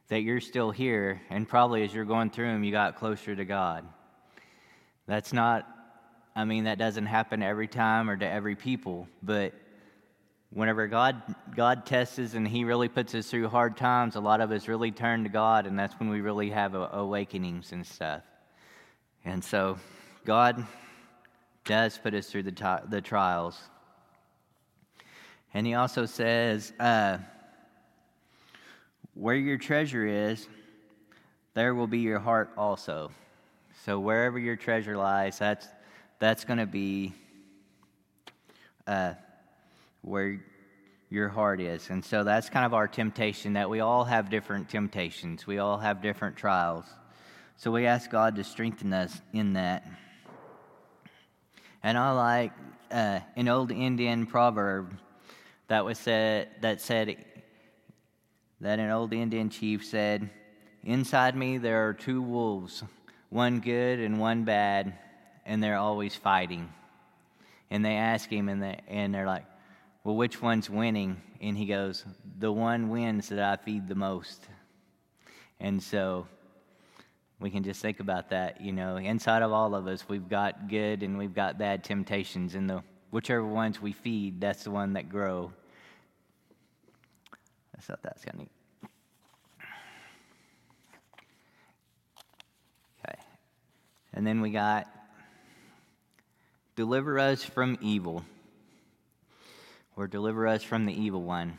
that 0.08 0.20
you're 0.20 0.40
still 0.40 0.70
here, 0.70 1.20
and 1.28 1.48
probably 1.48 1.82
as 1.84 1.92
you're 1.92 2.04
going 2.04 2.30
through 2.30 2.46
them, 2.46 2.62
you 2.62 2.70
got 2.70 2.96
closer 2.96 3.34
to 3.34 3.44
God. 3.44 3.84
That's 5.06 5.32
not, 5.32 5.68
I 6.36 6.44
mean, 6.44 6.64
that 6.64 6.78
doesn't 6.78 7.06
happen 7.06 7.42
every 7.42 7.66
time 7.66 8.08
or 8.08 8.16
to 8.16 8.26
every 8.26 8.54
people, 8.54 9.08
but 9.22 9.54
whenever 10.50 10.86
God, 10.86 11.20
God 11.56 11.84
tests 11.84 12.18
us 12.20 12.34
and 12.34 12.46
He 12.46 12.62
really 12.62 12.88
puts 12.88 13.12
us 13.16 13.28
through 13.28 13.48
hard 13.48 13.76
times, 13.76 14.14
a 14.14 14.20
lot 14.20 14.40
of 14.40 14.52
us 14.52 14.68
really 14.68 14.92
turn 14.92 15.24
to 15.24 15.28
God, 15.28 15.66
and 15.66 15.76
that's 15.76 15.94
when 15.98 16.10
we 16.10 16.20
really 16.20 16.50
have 16.50 16.74
awakenings 16.74 17.72
and 17.72 17.84
stuff. 17.84 18.22
And 19.24 19.42
so, 19.42 19.78
God 20.24 20.64
does 21.64 21.98
put 21.98 22.14
us 22.14 22.28
through 22.28 22.44
the, 22.44 22.82
the 22.88 23.00
trials. 23.00 23.58
And 25.54 25.66
He 25.66 25.74
also 25.74 26.04
says, 26.04 26.72
uh, 26.78 27.18
where 29.14 29.36
your 29.36 29.58
treasure 29.58 30.04
is, 30.04 30.48
there 31.54 31.74
will 31.74 31.86
be 31.86 32.00
your 32.00 32.18
heart 32.18 32.50
also. 32.58 33.12
So 33.84 34.00
wherever 34.00 34.38
your 34.38 34.56
treasure 34.56 34.96
lies, 34.96 35.38
that's 35.38 35.66
that's 36.18 36.44
going 36.44 36.58
to 36.58 36.66
be 36.66 37.12
uh, 38.86 39.14
where 40.02 40.40
your 41.10 41.28
heart 41.28 41.60
is. 41.60 41.90
And 41.90 42.04
so 42.04 42.24
that's 42.24 42.48
kind 42.48 42.64
of 42.64 42.74
our 42.74 42.88
temptation 42.88 43.52
that 43.52 43.68
we 43.68 43.80
all 43.80 44.04
have 44.04 44.30
different 44.30 44.68
temptations. 44.68 45.46
We 45.46 45.58
all 45.58 45.78
have 45.78 46.02
different 46.02 46.36
trials. 46.36 46.86
So 47.56 47.70
we 47.70 47.86
ask 47.86 48.10
God 48.10 48.36
to 48.36 48.44
strengthen 48.44 48.92
us 48.92 49.20
in 49.32 49.52
that. 49.52 49.86
And 51.82 51.98
I 51.98 52.12
like 52.12 52.52
uh, 52.90 53.20
an 53.36 53.48
old 53.48 53.70
Indian 53.70 54.26
proverb 54.26 54.98
that 55.74 55.84
was 55.84 55.98
said 55.98 56.50
that 56.60 56.80
said 56.80 57.16
that 58.60 58.78
an 58.78 58.92
old 58.92 59.12
Indian 59.12 59.50
chief 59.50 59.84
said, 59.84 60.30
Inside 60.84 61.34
me 61.34 61.58
there 61.58 61.88
are 61.88 61.92
two 61.92 62.22
wolves, 62.22 62.84
one 63.28 63.58
good 63.58 63.98
and 63.98 64.20
one 64.20 64.44
bad, 64.44 64.96
and 65.44 65.60
they're 65.60 65.76
always 65.76 66.14
fighting. 66.14 66.72
And 67.72 67.84
they 67.84 67.96
ask 67.96 68.30
him, 68.30 68.48
and, 68.48 68.62
they, 68.62 68.82
and 68.86 69.12
they're 69.12 69.26
like, 69.26 69.46
Well, 70.04 70.14
which 70.14 70.40
one's 70.40 70.70
winning? 70.70 71.20
And 71.40 71.58
he 71.58 71.66
goes, 71.66 72.04
The 72.38 72.52
one 72.52 72.88
wins 72.88 73.30
that 73.30 73.40
I 73.40 73.56
feed 73.56 73.88
the 73.88 73.96
most. 73.96 74.46
And 75.58 75.82
so 75.82 76.28
we 77.40 77.50
can 77.50 77.64
just 77.64 77.82
think 77.82 77.98
about 77.98 78.30
that. 78.30 78.60
You 78.60 78.70
know, 78.70 78.96
inside 78.96 79.42
of 79.42 79.50
all 79.50 79.74
of 79.74 79.88
us, 79.88 80.08
we've 80.08 80.28
got 80.28 80.68
good 80.68 81.02
and 81.02 81.18
we've 81.18 81.34
got 81.34 81.58
bad 81.58 81.82
temptations, 81.82 82.54
and 82.54 82.70
the 82.70 82.84
whichever 83.10 83.44
ones 83.44 83.82
we 83.82 83.90
feed, 83.90 84.40
that's 84.40 84.62
the 84.62 84.70
one 84.70 84.92
that 84.92 85.08
grow. 85.08 85.50
Thought 87.84 88.02
that's 88.02 88.24
kind 88.24 88.34
of 88.34 88.40
neat. 88.40 88.50
Okay. 93.06 93.18
And 94.14 94.26
then 94.26 94.40
we 94.40 94.50
got 94.50 94.88
deliver 96.76 97.18
us 97.18 97.44
from 97.44 97.76
evil, 97.82 98.24
or 99.96 100.06
deliver 100.06 100.46
us 100.46 100.62
from 100.62 100.86
the 100.86 100.98
evil 100.98 101.22
one. 101.22 101.58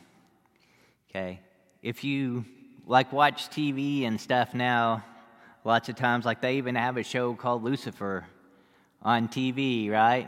Okay. 1.11 1.41
If 1.83 2.03
you 2.03 2.45
like 2.87 3.13
watch 3.13 3.49
TV 3.49 4.07
and 4.07 4.19
stuff 4.19 4.55
now, 4.55 5.05
lots 5.63 5.89
of 5.89 5.95
times, 5.95 6.25
like 6.25 6.41
they 6.41 6.57
even 6.57 6.73
have 6.73 6.97
a 6.97 7.03
show 7.03 7.35
called 7.35 7.63
Lucifer 7.63 8.25
on 9.03 9.27
TV, 9.27 9.91
right? 9.91 10.27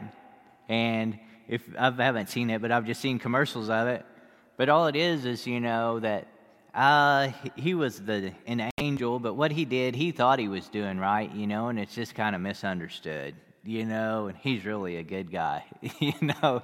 And 0.69 1.17
if 1.47 1.63
I 1.75 1.91
haven't 1.91 2.29
seen 2.29 2.51
it, 2.51 2.61
but 2.61 2.71
I've 2.71 2.85
just 2.85 3.01
seen 3.01 3.17
commercials 3.17 3.71
of 3.71 3.87
it. 3.87 4.05
But 4.57 4.69
all 4.69 4.87
it 4.87 4.95
is 4.95 5.23
is, 5.25 5.45
you 5.45 5.59
know, 5.59 5.99
that 5.99 6.27
uh, 6.73 7.31
he 7.55 7.75
was 7.75 8.01
the 8.01 8.33
an 8.47 8.69
angel, 8.79 9.19
but 9.19 9.35
what 9.35 9.51
he 9.51 9.65
did, 9.65 9.95
he 9.95 10.11
thought 10.11 10.39
he 10.39 10.47
was 10.47 10.67
doing 10.67 10.97
right, 10.97 11.31
you 11.31 11.45
know, 11.45 11.67
and 11.67 11.79
it's 11.79 11.93
just 11.93 12.15
kind 12.15 12.35
of 12.35 12.41
misunderstood, 12.41 13.35
you 13.63 13.85
know, 13.85 14.27
and 14.27 14.37
he's 14.37 14.65
really 14.65 14.97
a 14.97 15.03
good 15.03 15.31
guy, 15.31 15.63
you 15.99 16.13
know, 16.21 16.63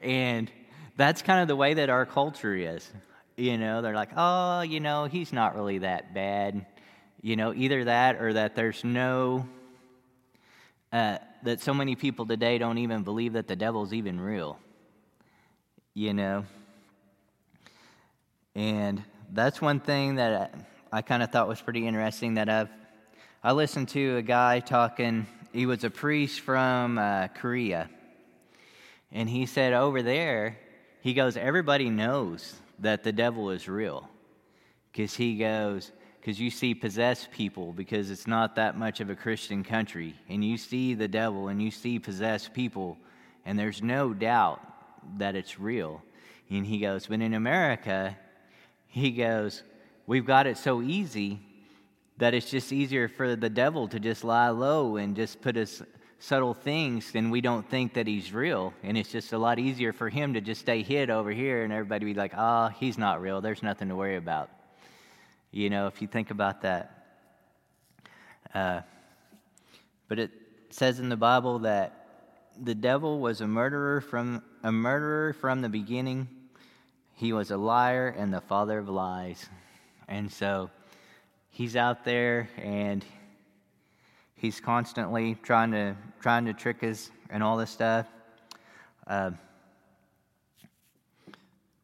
and 0.00 0.50
that's 0.96 1.20
kind 1.22 1.40
of 1.40 1.48
the 1.48 1.56
way 1.56 1.74
that 1.74 1.90
our 1.90 2.06
culture 2.06 2.54
is, 2.54 2.88
you 3.36 3.58
know. 3.58 3.82
They're 3.82 3.94
like, 3.94 4.10
oh, 4.16 4.60
you 4.60 4.78
know, 4.78 5.06
he's 5.06 5.32
not 5.32 5.56
really 5.56 5.78
that 5.78 6.14
bad, 6.14 6.64
you 7.20 7.34
know, 7.34 7.52
either 7.54 7.84
that 7.84 8.16
or 8.16 8.32
that 8.34 8.54
there's 8.54 8.84
no. 8.84 9.46
Uh, 10.92 11.16
that 11.42 11.58
so 11.58 11.72
many 11.72 11.96
people 11.96 12.26
today 12.26 12.58
don't 12.58 12.76
even 12.78 13.02
believe 13.02 13.32
that 13.32 13.48
the 13.48 13.56
devil's 13.56 13.94
even 13.94 14.20
real, 14.20 14.58
you 15.94 16.12
know. 16.12 16.44
And 18.54 19.02
that's 19.32 19.60
one 19.60 19.80
thing 19.80 20.16
that 20.16 20.54
I, 20.92 21.02
kind 21.02 21.22
of 21.22 21.30
thought 21.30 21.48
was 21.48 21.60
pretty 21.60 21.86
interesting 21.86 22.34
that 22.34 22.48
I've 22.48 22.68
I 23.44 23.50
listened 23.50 23.88
to 23.88 24.18
a 24.18 24.22
guy 24.22 24.60
talking, 24.60 25.26
he 25.52 25.66
was 25.66 25.82
a 25.82 25.90
priest 25.90 26.42
from 26.42 26.96
uh, 26.96 27.26
Korea. 27.26 27.90
And 29.10 29.28
he 29.28 29.46
said, 29.46 29.72
over 29.72 30.00
there, 30.00 30.58
he 31.00 31.12
goes, 31.12 31.36
everybody 31.36 31.90
knows 31.90 32.54
that 32.78 33.02
the 33.02 33.10
devil 33.10 33.50
is 33.50 33.66
real. 33.66 34.08
Because 34.92 35.16
he 35.16 35.38
goes, 35.38 35.90
because 36.20 36.38
you 36.38 36.50
see 36.50 36.72
possessed 36.72 37.32
people, 37.32 37.72
because 37.72 38.12
it's 38.12 38.28
not 38.28 38.54
that 38.54 38.78
much 38.78 39.00
of 39.00 39.10
a 39.10 39.16
Christian 39.16 39.64
country. 39.64 40.14
And 40.28 40.44
you 40.44 40.56
see 40.56 40.94
the 40.94 41.08
devil 41.08 41.48
and 41.48 41.60
you 41.60 41.72
see 41.72 41.98
possessed 41.98 42.54
people, 42.54 42.96
and 43.44 43.58
there's 43.58 43.82
no 43.82 44.14
doubt 44.14 44.60
that 45.18 45.34
it's 45.34 45.58
real. 45.58 46.00
And 46.48 46.64
he 46.64 46.78
goes, 46.78 47.08
but 47.08 47.20
in 47.20 47.34
America, 47.34 48.16
he 48.92 49.10
goes, 49.10 49.62
we've 50.06 50.26
got 50.26 50.46
it 50.46 50.58
so 50.58 50.82
easy 50.82 51.40
that 52.18 52.34
it's 52.34 52.50
just 52.50 52.72
easier 52.72 53.08
for 53.08 53.34
the 53.34 53.48
devil 53.48 53.88
to 53.88 53.98
just 53.98 54.22
lie 54.22 54.50
low 54.50 54.96
and 54.96 55.16
just 55.16 55.40
put 55.40 55.56
us 55.56 55.82
subtle 56.18 56.54
things 56.54 57.10
then 57.10 57.30
we 57.30 57.40
don't 57.40 57.68
think 57.68 57.94
that 57.94 58.06
he's 58.06 58.32
real. 58.32 58.74
And 58.84 58.96
it's 58.96 59.10
just 59.10 59.32
a 59.32 59.38
lot 59.38 59.58
easier 59.58 59.94
for 59.94 60.10
him 60.10 60.34
to 60.34 60.42
just 60.42 60.60
stay 60.60 60.82
hid 60.82 61.08
over 61.08 61.30
here 61.30 61.64
and 61.64 61.72
everybody 61.72 62.04
be 62.04 62.14
like 62.14 62.32
ah 62.36 62.66
oh, 62.66 62.76
he's 62.78 62.98
not 62.98 63.22
real. 63.22 63.40
There's 63.40 63.62
nothing 63.62 63.88
to 63.88 63.96
worry 63.96 64.16
about. 64.16 64.50
You 65.50 65.70
know 65.70 65.86
if 65.86 66.02
you 66.02 66.06
think 66.06 66.30
about 66.30 66.60
that. 66.60 67.06
Uh, 68.54 68.82
but 70.06 70.18
it 70.18 70.30
says 70.68 71.00
in 71.00 71.08
the 71.08 71.16
bible 71.16 71.60
that 71.60 72.06
the 72.60 72.74
devil 72.74 73.20
was 73.20 73.40
a 73.40 73.46
murderer 73.48 74.02
from 74.02 74.42
a 74.62 74.70
murderer 74.70 75.32
from 75.32 75.62
the 75.62 75.70
beginning 75.70 76.28
he 77.14 77.32
was 77.32 77.50
a 77.50 77.56
liar 77.56 78.14
and 78.16 78.32
the 78.32 78.40
father 78.40 78.78
of 78.78 78.88
lies 78.88 79.48
and 80.08 80.30
so 80.30 80.70
he's 81.50 81.76
out 81.76 82.04
there 82.04 82.48
and 82.58 83.04
he's 84.34 84.60
constantly 84.60 85.36
trying 85.42 85.70
to 85.70 85.94
trying 86.20 86.44
to 86.44 86.52
trick 86.52 86.82
us 86.82 87.10
and 87.30 87.42
all 87.42 87.56
this 87.56 87.70
stuff. 87.70 88.06
Uh, 89.06 89.30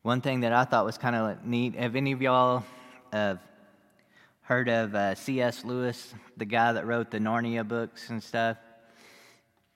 one 0.03 0.21
thing 0.21 0.41
that 0.41 0.53
I 0.53 0.65
thought 0.65 0.85
was 0.85 0.99
kind 0.99 1.17
of 1.17 1.45
neat. 1.45 1.75
Have 1.75 1.97
any 1.97 2.13
of 2.13 2.21
y'all 2.21 2.65
uh, 3.13 3.37
heard 4.43 4.69
of 4.69 4.95
uh, 4.95 5.15
C.S. 5.15 5.65
Lewis, 5.65 6.15
the 6.37 6.45
guy 6.45 6.73
that 6.73 6.87
wrote 6.87 7.11
the 7.11 7.19
Narnia 7.19 7.67
books 7.67 8.11
and 8.11 8.23
stuff? 8.23 8.57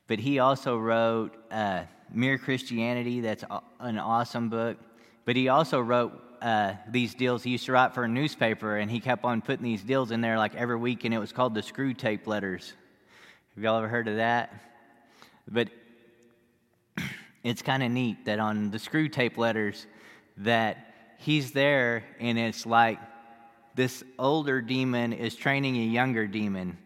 But 0.06 0.18
he 0.18 0.38
also 0.38 0.76
wrote 0.76 1.34
uh, 1.50 1.84
Mere 2.10 2.38
Christianity. 2.38 3.20
That's 3.20 3.44
an 3.80 3.98
awesome 3.98 4.48
book. 4.48 4.76
But 5.24 5.36
he 5.36 5.48
also 5.48 5.80
wrote 5.80 6.12
uh, 6.42 6.74
these 6.88 7.14
deals. 7.14 7.42
He 7.42 7.50
used 7.50 7.66
to 7.66 7.72
write 7.72 7.94
for 7.94 8.04
a 8.04 8.08
newspaper, 8.08 8.76
and 8.76 8.90
he 8.90 9.00
kept 9.00 9.24
on 9.24 9.40
putting 9.40 9.64
these 9.64 9.82
deals 9.82 10.10
in 10.10 10.20
there 10.20 10.36
like 10.36 10.54
every 10.54 10.76
week, 10.76 11.04
and 11.04 11.14
it 11.14 11.18
was 11.18 11.32
called 11.32 11.54
the 11.54 11.60
Screwtape 11.60 12.26
Letters. 12.26 12.72
Have 13.54 13.64
y'all 13.64 13.78
ever 13.78 13.88
heard 13.88 14.08
of 14.08 14.16
that? 14.16 14.52
But 15.48 15.68
it's 17.44 17.62
kind 17.62 17.82
of 17.82 17.90
neat 17.90 18.24
that 18.24 18.40
on 18.40 18.70
the 18.70 18.78
Screwtape 18.78 19.36
Letters 19.36 19.86
that 20.38 20.94
he's 21.18 21.52
there, 21.52 22.04
and 22.18 22.38
it's 22.38 22.66
like 22.66 22.98
this 23.74 24.02
older 24.18 24.60
demon 24.60 25.12
is 25.12 25.36
training 25.36 25.76
a 25.76 25.84
younger 25.84 26.26
demon, 26.26 26.76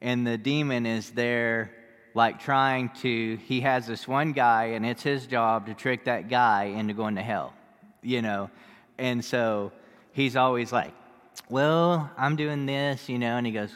and 0.00 0.26
the 0.26 0.36
demon 0.36 0.86
is 0.86 1.10
there 1.10 1.70
like 2.14 2.40
trying 2.40 2.90
to 2.90 3.36
he 3.44 3.60
has 3.60 3.86
this 3.86 4.06
one 4.06 4.32
guy 4.32 4.66
and 4.66 4.86
it's 4.86 5.02
his 5.02 5.26
job 5.26 5.66
to 5.66 5.74
trick 5.74 6.04
that 6.04 6.28
guy 6.28 6.64
into 6.64 6.94
going 6.94 7.16
to 7.16 7.22
hell 7.22 7.52
you 8.04 8.22
know 8.22 8.50
and 8.98 9.24
so 9.24 9.72
he's 10.12 10.36
always 10.36 10.72
like, 10.72 10.92
Well, 11.48 12.10
I'm 12.16 12.36
doing 12.36 12.66
this, 12.66 13.08
you 13.08 13.18
know. 13.18 13.36
And 13.36 13.46
he 13.46 13.52
goes, 13.52 13.70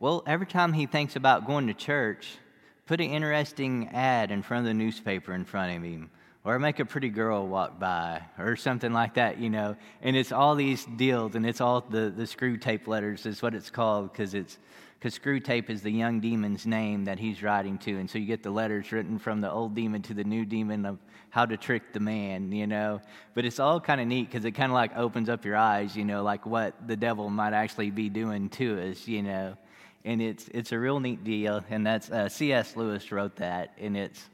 Well, 0.00 0.22
every 0.26 0.46
time 0.46 0.72
he 0.72 0.86
thinks 0.86 1.16
about 1.16 1.46
going 1.46 1.66
to 1.68 1.74
church, 1.74 2.38
put 2.86 3.00
an 3.00 3.10
interesting 3.10 3.88
ad 3.92 4.30
in 4.30 4.42
front 4.42 4.60
of 4.60 4.66
the 4.66 4.74
newspaper 4.74 5.32
in 5.34 5.44
front 5.44 5.76
of 5.76 5.82
him, 5.82 6.10
or 6.44 6.58
make 6.58 6.78
a 6.78 6.84
pretty 6.84 7.08
girl 7.08 7.46
walk 7.46 7.78
by, 7.78 8.22
or 8.38 8.56
something 8.56 8.92
like 8.92 9.14
that, 9.14 9.38
you 9.38 9.50
know. 9.50 9.76
And 10.02 10.16
it's 10.16 10.32
all 10.32 10.54
these 10.54 10.84
deals, 10.96 11.34
and 11.34 11.46
it's 11.46 11.60
all 11.60 11.80
the, 11.80 12.12
the 12.14 12.24
Screwtape 12.24 12.86
letters, 12.86 13.26
is 13.26 13.42
what 13.42 13.54
it's 13.54 13.70
called, 13.70 14.12
because 14.12 14.34
it's 14.34 14.58
because 14.98 15.18
Screwtape 15.18 15.68
is 15.68 15.82
the 15.82 15.90
young 15.90 16.20
demon's 16.20 16.66
name 16.66 17.04
that 17.04 17.18
he's 17.18 17.42
writing 17.42 17.76
to. 17.78 17.98
And 17.98 18.08
so 18.08 18.18
you 18.18 18.26
get 18.26 18.42
the 18.42 18.50
letters 18.50 18.92
written 18.92 19.18
from 19.18 19.40
the 19.40 19.50
old 19.50 19.74
demon 19.74 20.02
to 20.02 20.14
the 20.14 20.24
new 20.24 20.44
demon 20.44 20.86
of 20.86 20.98
how 21.30 21.44
to 21.44 21.56
trick 21.56 21.92
the 21.92 22.00
man, 22.00 22.50
you 22.50 22.66
know. 22.66 23.00
But 23.34 23.44
it's 23.44 23.60
all 23.60 23.78
kind 23.78 24.00
of 24.00 24.06
neat 24.06 24.30
because 24.30 24.44
it 24.46 24.52
kind 24.52 24.72
of 24.72 24.74
like 24.74 24.96
opens 24.96 25.28
up 25.28 25.44
your 25.44 25.56
eyes, 25.56 25.94
you 25.94 26.04
know, 26.04 26.22
like 26.22 26.46
what 26.46 26.74
the 26.86 26.96
devil 26.96 27.28
might 27.28 27.52
actually 27.52 27.90
be 27.90 28.08
doing 28.08 28.48
to 28.50 28.90
us, 28.90 29.06
you 29.06 29.22
know. 29.22 29.56
And 30.04 30.22
it's 30.22 30.48
it's 30.48 30.72
a 30.72 30.78
real 30.78 30.98
neat 31.00 31.24
deal, 31.24 31.62
and 31.68 31.84
that's 31.84 32.10
uh, 32.10 32.28
C.S. 32.28 32.76
Lewis 32.76 33.10
wrote 33.10 33.36
that, 33.36 33.72
and 33.78 33.96
it's 33.96 34.24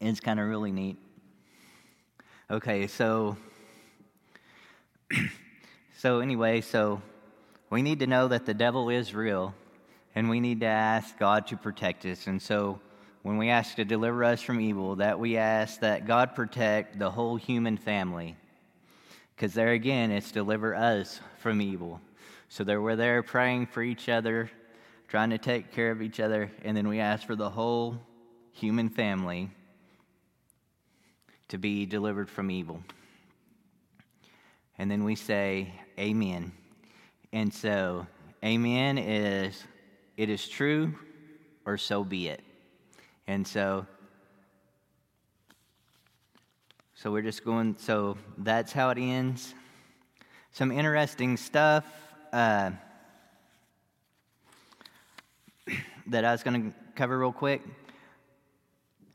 it's 0.00 0.20
kind 0.20 0.38
of 0.38 0.46
really 0.46 0.70
neat. 0.70 0.98
Okay, 2.50 2.86
so 2.86 3.36
so 5.96 6.20
anyway, 6.20 6.60
so 6.60 7.02
we 7.70 7.82
need 7.82 8.00
to 8.00 8.06
know 8.06 8.28
that 8.28 8.46
the 8.46 8.54
devil 8.54 8.88
is 8.88 9.14
real, 9.14 9.54
and 10.14 10.30
we 10.30 10.40
need 10.40 10.60
to 10.60 10.66
ask 10.66 11.18
God 11.18 11.46
to 11.48 11.56
protect 11.56 12.06
us. 12.06 12.26
And 12.26 12.40
so 12.40 12.80
when 13.22 13.36
we 13.36 13.50
ask 13.50 13.76
to 13.76 13.84
deliver 13.84 14.24
us 14.24 14.40
from 14.40 14.60
evil, 14.60 14.96
that 14.96 15.18
we 15.20 15.36
ask 15.36 15.80
that 15.80 16.06
God 16.06 16.34
protect 16.34 16.98
the 16.98 17.10
whole 17.10 17.36
human 17.36 17.76
family. 17.76 18.36
Because 19.36 19.54
there 19.54 19.72
again, 19.72 20.10
it's 20.10 20.32
deliver 20.32 20.74
us 20.74 21.20
from 21.38 21.60
evil. 21.60 22.00
So 22.48 22.64
that 22.64 22.80
we're 22.80 22.96
there 22.96 23.22
praying 23.22 23.66
for 23.66 23.82
each 23.82 24.08
other, 24.08 24.50
trying 25.08 25.30
to 25.30 25.38
take 25.38 25.72
care 25.72 25.90
of 25.90 26.00
each 26.00 26.20
other, 26.20 26.50
and 26.64 26.76
then 26.76 26.88
we 26.88 27.00
ask 27.00 27.26
for 27.26 27.36
the 27.36 27.50
whole 27.50 27.98
human 28.52 28.88
family 28.88 29.50
to 31.48 31.58
be 31.58 31.84
delivered 31.84 32.30
from 32.30 32.50
evil. 32.50 32.82
And 34.78 34.90
then 34.90 35.04
we 35.04 35.14
say, 35.14 35.72
Amen. 35.98 36.52
And 37.32 37.52
so, 37.52 38.06
Amen 38.42 38.96
is, 38.96 39.62
it 40.16 40.30
is 40.30 40.48
true, 40.48 40.94
or 41.66 41.76
so 41.76 42.04
be 42.04 42.28
it. 42.28 42.40
And 43.26 43.46
so, 43.46 43.86
so 46.94 47.12
we're 47.12 47.22
just 47.22 47.44
going, 47.44 47.76
so 47.78 48.16
that's 48.38 48.72
how 48.72 48.88
it 48.90 48.98
ends. 48.98 49.54
Some 50.52 50.72
interesting 50.72 51.36
stuff 51.36 51.84
uh, 52.32 52.70
that 56.06 56.24
I 56.24 56.32
was 56.32 56.42
going 56.42 56.70
to 56.70 56.74
cover 56.94 57.18
real 57.18 57.32
quick. 57.32 57.62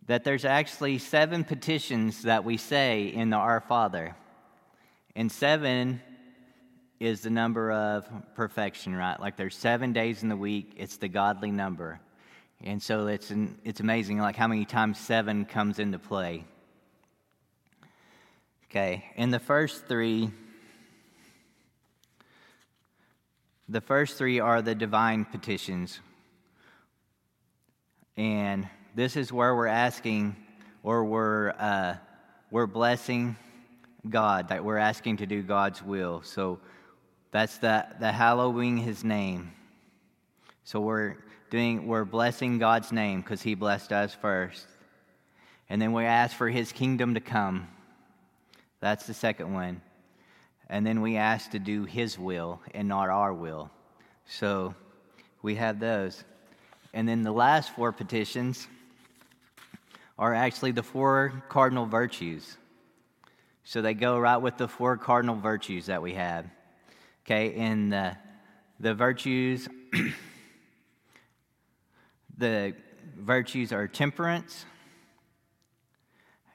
That 0.05 0.23
there's 0.23 0.45
actually 0.45 0.99
seven 0.99 1.43
petitions 1.43 2.21
that 2.23 2.43
we 2.43 2.57
say 2.57 3.07
in 3.07 3.31
the 3.31 3.37
Our 3.37 3.61
Father. 3.61 4.15
And 5.15 5.31
seven 5.31 6.01
is 7.03 7.19
the 7.19 7.29
number 7.29 7.69
of 7.69 8.07
perfection, 8.33 8.95
right? 8.95 9.19
Like 9.19 9.35
there's 9.35 9.57
seven 9.57 9.91
days 9.91 10.23
in 10.23 10.29
the 10.29 10.37
week, 10.37 10.71
it's 10.77 10.95
the 10.95 11.09
godly 11.09 11.51
number. 11.51 11.99
And 12.63 12.81
so 12.81 13.07
it's, 13.07 13.29
an, 13.29 13.59
it's 13.65 13.81
amazing, 13.81 14.19
like 14.19 14.37
how 14.37 14.47
many 14.47 14.63
times 14.63 14.99
seven 14.99 15.43
comes 15.43 15.79
into 15.79 15.99
play. 15.99 16.45
Okay, 18.71 19.03
in 19.17 19.31
the 19.31 19.39
first 19.39 19.85
three, 19.85 20.31
the 23.67 23.81
first 23.81 24.17
three 24.17 24.39
are 24.39 24.61
the 24.61 24.73
divine 24.73 25.25
petitions. 25.25 25.99
And 28.15 28.65
this 28.95 29.17
is 29.17 29.29
where 29.29 29.53
we're 29.53 29.67
asking 29.67 30.37
or 30.83 31.03
we're, 31.03 31.49
uh, 31.59 31.95
we're 32.49 32.65
blessing 32.65 33.35
God, 34.09 34.47
that 34.49 34.63
we're 34.63 34.77
asking 34.77 35.17
to 35.17 35.25
do 35.25 35.41
God's 35.41 35.83
will. 35.83 36.21
So 36.23 36.59
that's 37.33 37.57
the, 37.57 37.85
the 37.99 38.11
hallowing 38.11 38.77
his 38.77 39.03
name. 39.03 39.51
So 40.63 40.79
we're 40.79 41.17
doing, 41.49 41.87
we're 41.87 42.05
blessing 42.05 42.57
God's 42.57 42.91
name 42.91 43.21
because 43.21 43.41
He 43.41 43.53
blessed 43.53 43.91
us 43.91 44.13
first. 44.13 44.65
And 45.69 45.81
then 45.81 45.91
we 45.93 46.05
ask 46.05 46.35
for 46.35 46.49
His 46.49 46.71
kingdom 46.71 47.15
to 47.15 47.19
come. 47.19 47.67
That's 48.79 49.05
the 49.05 49.13
second 49.13 49.53
one. 49.53 49.81
And 50.69 50.87
then 50.87 51.01
we 51.01 51.17
ask 51.17 51.51
to 51.51 51.59
do 51.59 51.83
His 51.83 52.17
will 52.17 52.61
and 52.73 52.87
not 52.87 53.09
our 53.09 53.33
will. 53.33 53.69
So 54.25 54.73
we 55.41 55.55
have 55.55 55.79
those. 55.79 56.23
And 56.93 57.09
then 57.09 57.23
the 57.23 57.31
last 57.31 57.75
four 57.75 57.91
petitions 57.91 58.67
are 60.17 60.33
actually 60.33 60.71
the 60.71 60.83
four 60.83 61.43
cardinal 61.49 61.85
virtues. 61.85 62.57
So 63.63 63.81
they 63.81 63.93
go 63.93 64.17
right 64.17 64.37
with 64.37 64.57
the 64.57 64.67
four 64.67 64.97
cardinal 64.97 65.35
virtues 65.35 65.87
that 65.87 66.01
we 66.01 66.13
have. 66.13 66.45
Okay, 67.25 67.53
and 67.55 67.91
the, 67.91 68.17
the 68.79 68.93
virtues 68.93 69.67
The 72.37 72.73
virtues 73.15 73.71
are 73.71 73.87
temperance. 73.87 74.65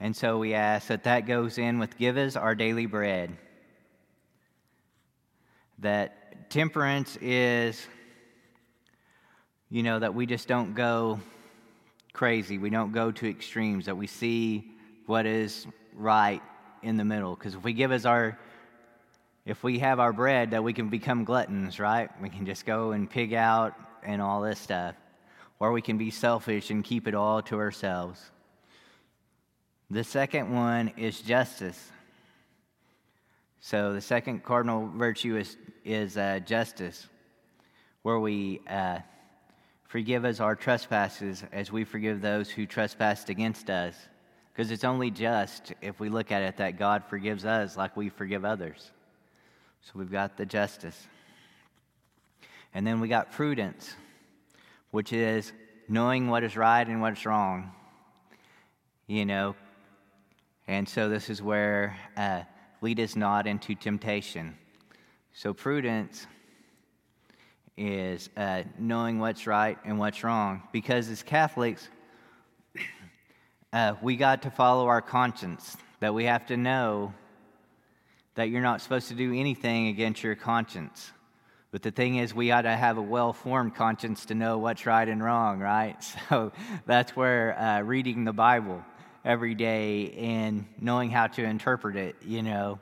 And 0.00 0.14
so 0.14 0.38
we 0.38 0.54
ask 0.54 0.88
that 0.88 1.04
that 1.04 1.26
goes 1.26 1.58
in 1.58 1.78
with 1.78 1.96
give 1.96 2.16
us 2.16 2.36
our 2.36 2.54
daily 2.54 2.86
bread. 2.86 3.36
That 5.78 6.50
temperance 6.50 7.16
is 7.20 7.86
you 9.70 9.82
know, 9.82 9.98
that 9.98 10.14
we 10.14 10.24
just 10.24 10.48
don't 10.48 10.74
go 10.74 11.20
crazy. 12.14 12.56
We 12.56 12.70
don't 12.70 12.90
go 12.90 13.12
to 13.12 13.28
extremes, 13.28 13.84
that 13.84 13.96
we 13.96 14.06
see 14.06 14.72
what 15.04 15.26
is 15.26 15.66
right 15.94 16.40
in 16.82 16.96
the 16.96 17.04
middle. 17.04 17.34
Because 17.34 17.54
if 17.54 17.62
we 17.62 17.74
give 17.74 17.92
us 17.92 18.06
our, 18.06 18.38
if 19.48 19.62
we 19.64 19.78
have 19.78 19.98
our 19.98 20.12
bread, 20.12 20.50
that 20.50 20.62
we 20.62 20.74
can 20.74 20.90
become 20.90 21.24
gluttons, 21.24 21.80
right? 21.80 22.10
We 22.20 22.28
can 22.28 22.44
just 22.44 22.66
go 22.66 22.92
and 22.92 23.08
pig 23.08 23.32
out 23.32 23.74
and 24.02 24.20
all 24.20 24.42
this 24.42 24.60
stuff. 24.60 24.94
Or 25.58 25.72
we 25.72 25.80
can 25.80 25.96
be 25.96 26.10
selfish 26.10 26.70
and 26.70 26.84
keep 26.84 27.08
it 27.08 27.14
all 27.14 27.40
to 27.44 27.56
ourselves. 27.56 28.20
The 29.90 30.04
second 30.04 30.54
one 30.54 30.92
is 30.98 31.22
justice. 31.22 31.90
So 33.60 33.94
the 33.94 34.02
second 34.02 34.44
cardinal 34.44 34.86
virtue 34.94 35.38
is, 35.38 35.56
is 35.82 36.18
uh, 36.18 36.40
justice, 36.40 37.08
where 38.02 38.20
we 38.20 38.60
uh, 38.68 38.98
forgive 39.84 40.26
us 40.26 40.40
our 40.40 40.56
trespasses 40.56 41.42
as 41.52 41.72
we 41.72 41.84
forgive 41.84 42.20
those 42.20 42.50
who 42.50 42.66
trespassed 42.66 43.30
against 43.30 43.70
us. 43.70 43.94
Because 44.52 44.70
it's 44.70 44.84
only 44.84 45.10
just 45.10 45.72
if 45.80 45.98
we 46.00 46.10
look 46.10 46.32
at 46.32 46.42
it 46.42 46.58
that 46.58 46.78
God 46.78 47.02
forgives 47.08 47.46
us 47.46 47.78
like 47.78 47.96
we 47.96 48.10
forgive 48.10 48.44
others. 48.44 48.90
So 49.82 49.92
we've 49.94 50.10
got 50.10 50.36
the 50.36 50.46
justice. 50.46 51.06
And 52.74 52.86
then 52.86 53.00
we 53.00 53.08
got 53.08 53.32
prudence, 53.32 53.94
which 54.90 55.12
is 55.12 55.52
knowing 55.88 56.28
what 56.28 56.44
is 56.44 56.56
right 56.56 56.86
and 56.86 57.00
what's 57.00 57.24
wrong. 57.24 57.72
You 59.06 59.24
know, 59.24 59.56
and 60.66 60.86
so 60.86 61.08
this 61.08 61.30
is 61.30 61.40
where 61.40 61.96
uh, 62.16 62.42
lead 62.82 63.00
us 63.00 63.16
not 63.16 63.46
into 63.46 63.74
temptation. 63.74 64.56
So 65.32 65.54
prudence 65.54 66.26
is 67.78 68.28
uh, 68.36 68.64
knowing 68.78 69.18
what's 69.18 69.46
right 69.46 69.78
and 69.84 69.98
what's 69.98 70.22
wrong. 70.22 70.62
Because 70.72 71.08
as 71.08 71.22
Catholics, 71.22 71.88
uh, 73.72 73.94
we 74.02 74.16
got 74.16 74.42
to 74.42 74.50
follow 74.50 74.88
our 74.88 75.00
conscience, 75.00 75.76
that 76.00 76.12
we 76.12 76.24
have 76.24 76.44
to 76.46 76.56
know 76.56 77.14
that 78.38 78.50
you're 78.50 78.62
not 78.62 78.80
supposed 78.80 79.08
to 79.08 79.14
do 79.14 79.34
anything 79.34 79.88
against 79.88 80.22
your 80.22 80.36
conscience. 80.36 81.10
But 81.72 81.82
the 81.82 81.90
thing 81.90 82.18
is, 82.18 82.32
we 82.32 82.52
ought 82.52 82.62
to 82.62 82.76
have 82.76 82.96
a 82.96 83.02
well 83.02 83.32
formed 83.32 83.74
conscience 83.74 84.26
to 84.26 84.36
know 84.36 84.58
what's 84.58 84.86
right 84.86 85.08
and 85.08 85.20
wrong, 85.20 85.58
right? 85.58 85.96
So 86.28 86.52
that's 86.86 87.16
where 87.16 87.58
uh, 87.58 87.80
reading 87.80 88.22
the 88.22 88.32
Bible 88.32 88.84
every 89.24 89.56
day 89.56 90.12
and 90.12 90.66
knowing 90.80 91.10
how 91.10 91.26
to 91.26 91.42
interpret 91.42 91.96
it, 91.96 92.14
you 92.24 92.44
know, 92.44 92.78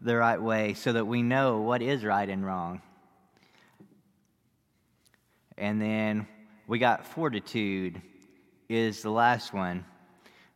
the 0.00 0.16
right 0.16 0.42
way 0.42 0.74
so 0.74 0.92
that 0.92 1.06
we 1.06 1.22
know 1.22 1.60
what 1.60 1.82
is 1.82 2.04
right 2.04 2.28
and 2.28 2.44
wrong. 2.44 2.82
And 5.56 5.80
then 5.80 6.26
we 6.66 6.80
got 6.80 7.06
fortitude, 7.06 8.02
is 8.68 9.02
the 9.02 9.10
last 9.10 9.52
one, 9.52 9.84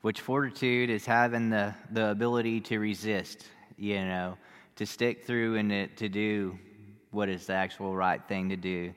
which 0.00 0.20
fortitude 0.20 0.90
is 0.90 1.06
having 1.06 1.50
the, 1.50 1.72
the 1.92 2.10
ability 2.10 2.62
to 2.62 2.80
resist, 2.80 3.46
you 3.80 4.04
know, 4.04 4.36
to 4.76 4.86
stick 4.86 5.24
through 5.24 5.56
and 5.56 5.70
to, 5.70 5.86
to 5.88 6.08
do 6.08 6.58
what 7.10 7.28
is 7.28 7.46
the 7.46 7.54
actual 7.54 7.96
right 7.96 8.22
thing 8.28 8.50
to 8.50 8.56
do. 8.56 8.92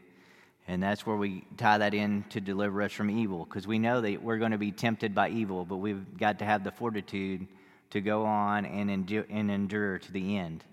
And 0.68 0.82
that's 0.82 1.06
where 1.06 1.16
we 1.16 1.46
tie 1.58 1.78
that 1.78 1.94
in 1.94 2.24
to 2.30 2.40
deliver 2.40 2.82
us 2.82 2.92
from 2.92 3.10
evil, 3.10 3.46
because 3.46 3.66
we 3.66 3.80
know 3.80 4.02
that 4.02 4.22
we're 4.22 4.38
going 4.38 4.52
to 4.52 4.58
be 4.58 4.72
tempted 4.72 5.16
by 5.16 5.30
evil, 5.30 5.66
but 5.66 5.78
we've 5.78 6.18
got 6.18 6.40
to 6.40 6.46
have 6.46 6.64
the 6.64 6.72
fortitude 6.72 7.48
to 7.90 8.02
go 8.02 8.26
on 8.26 8.66
and 8.66 8.90
endure, 8.92 9.26
and 9.30 9.50
endure 9.50 10.00
to 10.00 10.12
the 10.12 10.38
end. 10.38 10.64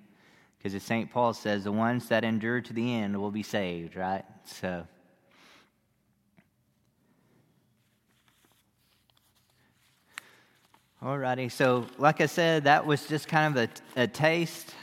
Because 0.59 0.75
as 0.75 0.83
St. 0.83 1.11
Paul 1.11 1.33
says, 1.33 1.65
the 1.65 1.73
ones 1.73 2.09
that 2.09 2.23
endure 2.23 2.61
to 2.61 2.73
the 2.73 2.95
end 2.95 3.17
will 3.17 3.31
be 3.31 3.43
saved, 3.43 3.97
right? 3.97 4.25
So. 4.45 4.87
Alrighty, 11.03 11.51
so 11.51 11.87
like 11.97 12.21
I 12.21 12.27
said, 12.27 12.65
that 12.65 12.85
was 12.85 13.07
just 13.07 13.27
kind 13.27 13.57
of 13.57 13.71
a, 13.97 14.03
a 14.03 14.07
taste 14.07 14.75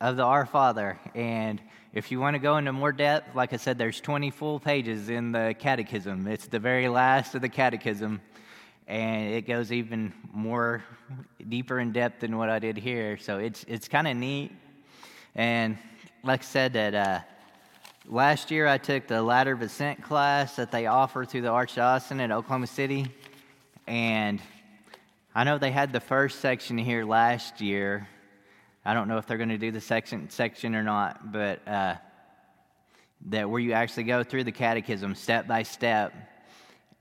of 0.00 0.16
the 0.16 0.22
Our 0.22 0.46
Father. 0.46 0.96
And 1.12 1.60
if 1.92 2.12
you 2.12 2.20
want 2.20 2.34
to 2.34 2.38
go 2.38 2.56
into 2.56 2.72
more 2.72 2.92
depth, 2.92 3.34
like 3.34 3.52
I 3.52 3.56
said, 3.56 3.76
there's 3.76 4.00
20 4.00 4.30
full 4.30 4.60
pages 4.60 5.08
in 5.08 5.32
the 5.32 5.52
Catechism. 5.58 6.28
It's 6.28 6.46
the 6.46 6.60
very 6.60 6.86
last 6.86 7.34
of 7.34 7.42
the 7.42 7.48
Catechism, 7.48 8.20
and 8.86 9.34
it 9.34 9.44
goes 9.44 9.72
even 9.72 10.12
more 10.32 10.84
deeper 11.48 11.80
in 11.80 11.90
depth 11.90 12.20
than 12.20 12.38
what 12.38 12.48
I 12.48 12.60
did 12.60 12.76
here. 12.76 13.18
So 13.18 13.38
it's 13.38 13.64
it's 13.66 13.88
kind 13.88 14.06
of 14.06 14.16
neat. 14.16 14.52
And 15.34 15.78
like 16.22 16.42
I 16.42 16.44
said, 16.44 16.74
that 16.74 16.94
uh, 16.94 17.20
last 18.06 18.52
year 18.52 18.68
I 18.68 18.78
took 18.78 19.08
the 19.08 19.20
Ladder 19.20 19.54
of 19.54 19.62
Ascent 19.62 20.00
class 20.00 20.54
that 20.54 20.70
they 20.70 20.86
offer 20.86 21.24
through 21.24 21.42
the 21.42 21.48
Archdiocese 21.48 22.20
at 22.20 22.30
Oklahoma 22.30 22.68
City, 22.68 23.08
and 23.88 24.40
I 25.36 25.42
know 25.42 25.58
they 25.58 25.72
had 25.72 25.92
the 25.92 25.98
first 25.98 26.38
section 26.38 26.78
here 26.78 27.04
last 27.04 27.60
year. 27.60 28.06
I 28.84 28.94
don't 28.94 29.08
know 29.08 29.18
if 29.18 29.26
they're 29.26 29.36
going 29.36 29.48
to 29.48 29.58
do 29.58 29.72
the 29.72 29.80
section 29.80 30.30
section 30.30 30.76
or 30.76 30.84
not, 30.84 31.32
but 31.32 31.66
uh, 31.66 31.96
that 33.30 33.50
where 33.50 33.58
you 33.58 33.72
actually 33.72 34.04
go 34.04 34.22
through 34.22 34.44
the 34.44 34.52
catechism 34.52 35.16
step 35.16 35.48
by 35.48 35.64
step, 35.64 36.14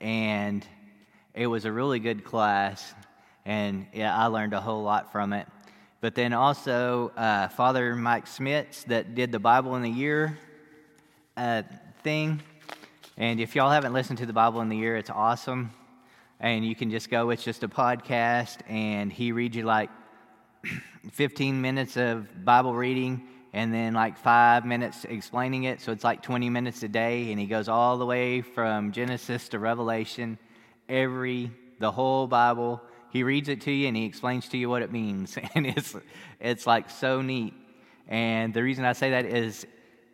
and 0.01 0.65
it 1.35 1.45
was 1.45 1.65
a 1.65 1.71
really 1.71 1.99
good 1.99 2.23
class, 2.23 2.95
and 3.45 3.85
yeah, 3.93 4.17
I 4.17 4.25
learned 4.25 4.53
a 4.53 4.61
whole 4.61 4.81
lot 4.81 5.11
from 5.11 5.31
it. 5.33 5.47
But 6.01 6.15
then 6.15 6.33
also 6.33 7.09
uh, 7.09 7.49
Father 7.49 7.95
Mike 7.95 8.25
Schmitz 8.25 8.83
that 8.85 9.13
did 9.13 9.31
the 9.31 9.39
Bible 9.39 9.75
in 9.75 9.83
the 9.83 9.91
Year 9.91 10.39
uh, 11.37 11.61
thing, 12.01 12.41
and 13.15 13.39
if 13.39 13.55
y'all 13.55 13.69
haven't 13.69 13.93
listened 13.93 14.17
to 14.17 14.25
the 14.25 14.33
Bible 14.33 14.61
in 14.61 14.69
the 14.69 14.77
Year, 14.77 14.97
it's 14.97 15.11
awesome 15.11 15.69
and 16.43 16.65
you 16.65 16.75
can 16.75 16.91
just 16.91 17.09
go, 17.09 17.29
it's 17.29 17.41
just 17.41 17.63
a 17.63 17.69
podcast, 17.69 18.57
and 18.67 19.11
he 19.11 19.31
reads 19.31 19.55
you 19.55 19.63
like 19.63 19.89
15 21.13 21.61
minutes 21.61 21.95
of 21.95 22.43
Bible 22.43 22.75
reading 22.75 23.29
and 23.53 23.73
then 23.73 23.93
like 23.93 24.17
five 24.17 24.65
minutes 24.65 25.05
explaining 25.05 25.63
it. 25.63 25.79
So 25.79 25.93
it's 25.93 26.03
like 26.03 26.21
20 26.21 26.49
minutes 26.49 26.83
a 26.83 26.89
day, 26.89 27.31
and 27.31 27.39
he 27.39 27.45
goes 27.45 27.69
all 27.69 27.97
the 27.97 28.05
way 28.05 28.41
from 28.41 28.91
Genesis 28.91 29.47
to 29.49 29.59
Revelation, 29.59 30.37
every, 30.89 31.49
the 31.79 31.91
whole 31.91 32.27
Bible. 32.27 32.81
He 33.09 33.23
reads 33.23 33.47
it 33.47 33.61
to 33.61 33.71
you 33.71 33.87
and 33.87 33.95
he 33.95 34.03
explains 34.05 34.49
to 34.49 34.57
you 34.57 34.69
what 34.69 34.81
it 34.81 34.91
means. 34.91 35.37
And 35.55 35.65
it's, 35.65 35.95
it's 36.41 36.67
like 36.67 36.89
so 36.89 37.21
neat. 37.21 37.53
And 38.09 38.53
the 38.53 38.63
reason 38.63 38.83
I 38.83 38.91
say 38.91 39.11
that 39.11 39.25
is 39.25 39.65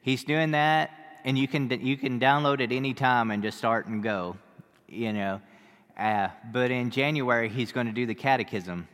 he's 0.03 0.23
doing 0.23 0.51
that, 0.51 0.91
and 1.25 1.39
you 1.39 1.47
can, 1.47 1.71
you 1.83 1.97
can 1.97 2.19
download 2.19 2.59
it 2.59 2.71
anytime 2.71 3.31
and 3.31 3.41
just 3.41 3.57
start 3.57 3.87
and 3.87 4.03
go, 4.03 4.37
you 4.87 5.11
know. 5.11 5.41
Uh, 5.99 6.29
but 6.53 6.71
in 6.71 6.89
January, 6.89 7.49
he's 7.49 7.73
going 7.73 7.85
to 7.85 7.91
do 7.91 8.05
the 8.05 8.15
catechism. 8.15 8.87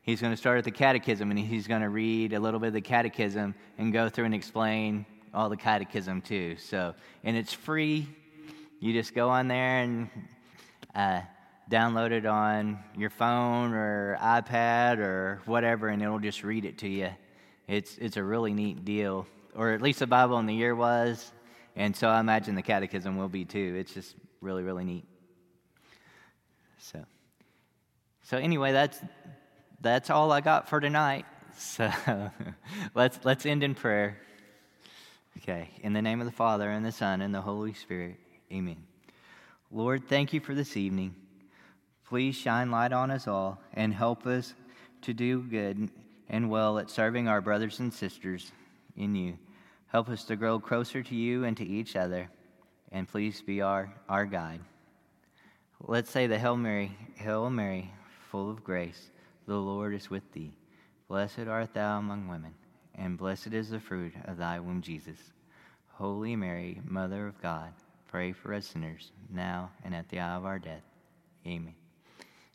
He's 0.00 0.22
going 0.22 0.32
to 0.32 0.38
start 0.38 0.56
at 0.56 0.64
the 0.64 0.70
catechism 0.70 1.30
and 1.30 1.38
he's 1.38 1.66
going 1.66 1.82
to 1.82 1.90
read 1.90 2.32
a 2.32 2.40
little 2.40 2.58
bit 2.58 2.68
of 2.68 2.72
the 2.72 2.80
catechism 2.80 3.54
and 3.76 3.92
go 3.92 4.08
through 4.08 4.24
and 4.24 4.34
explain 4.34 5.04
all 5.34 5.50
the 5.50 5.56
catechism 5.56 6.22
too. 6.22 6.56
So, 6.56 6.94
and 7.24 7.36
it's 7.36 7.52
free. 7.52 8.08
You 8.80 8.94
just 8.94 9.14
go 9.14 9.28
on 9.28 9.48
there 9.48 9.80
and 9.80 10.08
uh, 10.94 11.20
download 11.70 12.12
it 12.12 12.24
on 12.24 12.78
your 12.96 13.10
phone 13.10 13.74
or 13.74 14.16
iPad 14.22 14.96
or 14.98 15.42
whatever, 15.44 15.88
and 15.88 16.00
it'll 16.02 16.20
just 16.20 16.42
read 16.42 16.64
it 16.64 16.78
to 16.78 16.88
you. 16.88 17.10
It's, 17.68 17.98
it's 17.98 18.16
a 18.16 18.22
really 18.22 18.54
neat 18.54 18.82
deal, 18.86 19.26
or 19.54 19.72
at 19.72 19.82
least 19.82 19.98
the 19.98 20.06
Bible 20.06 20.38
in 20.38 20.46
the 20.46 20.54
year 20.54 20.74
was. 20.74 21.32
And 21.74 21.94
so 21.94 22.08
I 22.08 22.18
imagine 22.18 22.54
the 22.54 22.62
catechism 22.62 23.18
will 23.18 23.28
be 23.28 23.44
too. 23.44 23.76
It's 23.78 23.92
just 23.92 24.14
really, 24.40 24.62
really 24.62 24.84
neat. 24.84 25.04
So, 26.92 27.04
so 28.22 28.36
anyway, 28.36 28.70
that's 28.70 28.96
that's 29.80 30.08
all 30.08 30.30
I 30.30 30.40
got 30.40 30.68
for 30.68 30.78
tonight. 30.78 31.24
So 31.58 31.90
let's 32.94 33.18
let's 33.24 33.44
end 33.44 33.64
in 33.64 33.74
prayer. 33.74 34.18
Okay, 35.38 35.70
in 35.82 35.92
the 35.94 36.02
name 36.02 36.20
of 36.20 36.26
the 36.26 36.32
Father 36.32 36.70
and 36.70 36.86
the 36.86 36.92
Son 36.92 37.22
and 37.22 37.34
the 37.34 37.40
Holy 37.40 37.74
Spirit. 37.74 38.16
Amen. 38.52 38.76
Lord, 39.72 40.08
thank 40.08 40.32
you 40.32 40.38
for 40.38 40.54
this 40.54 40.76
evening. 40.76 41.16
Please 42.08 42.36
shine 42.36 42.70
light 42.70 42.92
on 42.92 43.10
us 43.10 43.26
all 43.26 43.60
and 43.74 43.92
help 43.92 44.24
us 44.24 44.54
to 45.02 45.12
do 45.12 45.42
good 45.42 45.90
and 46.28 46.48
well 46.48 46.78
at 46.78 46.88
serving 46.88 47.26
our 47.26 47.40
brothers 47.40 47.80
and 47.80 47.92
sisters 47.92 48.52
in 48.96 49.16
you. 49.16 49.36
Help 49.88 50.08
us 50.08 50.22
to 50.24 50.36
grow 50.36 50.60
closer 50.60 51.02
to 51.02 51.14
you 51.16 51.42
and 51.42 51.56
to 51.56 51.64
each 51.64 51.96
other. 51.96 52.30
And 52.92 53.08
please 53.08 53.42
be 53.42 53.60
our, 53.60 53.92
our 54.08 54.24
guide. 54.24 54.60
Let's 55.84 56.10
say 56.10 56.26
the 56.26 56.38
Hail 56.38 56.56
Mary, 56.56 56.96
Hail 57.16 57.50
Mary, 57.50 57.92
full 58.30 58.50
of 58.50 58.64
grace, 58.64 59.10
the 59.46 59.56
Lord 59.56 59.94
is 59.94 60.08
with 60.08 60.32
thee. 60.32 60.56
Blessed 61.06 61.46
art 61.48 61.74
thou 61.74 61.98
among 61.98 62.28
women, 62.28 62.54
and 62.94 63.18
blessed 63.18 63.52
is 63.52 63.68
the 63.68 63.78
fruit 63.78 64.14
of 64.24 64.38
thy 64.38 64.58
womb, 64.58 64.80
Jesus. 64.80 65.18
Holy 65.92 66.34
Mary, 66.34 66.80
Mother 66.84 67.26
of 67.26 67.40
God, 67.42 67.72
pray 68.08 68.32
for 68.32 68.54
us 68.54 68.66
sinners, 68.66 69.12
now 69.30 69.70
and 69.84 69.94
at 69.94 70.08
the 70.08 70.18
hour 70.18 70.38
of 70.38 70.46
our 70.46 70.58
death. 70.58 70.82
Amen. 71.46 71.74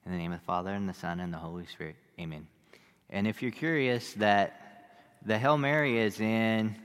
In 0.06 0.12
the 0.12 0.18
name 0.18 0.34
of 0.34 0.40
the 0.40 0.46
Father, 0.46 0.74
and 0.74 0.90
the 0.90 0.94
Son, 0.94 1.20
and 1.20 1.32
the 1.32 1.38
Holy 1.38 1.68
Spirit. 1.68 1.96
Amen. 2.20 2.48
And 3.12 3.28
if 3.28 3.44
you're 3.44 3.52
curious, 3.52 4.14
that 4.14 5.20
the 5.24 5.38
Hail 5.38 5.60
Mary 5.60 6.00
is 6.00 6.20
in 6.20 6.76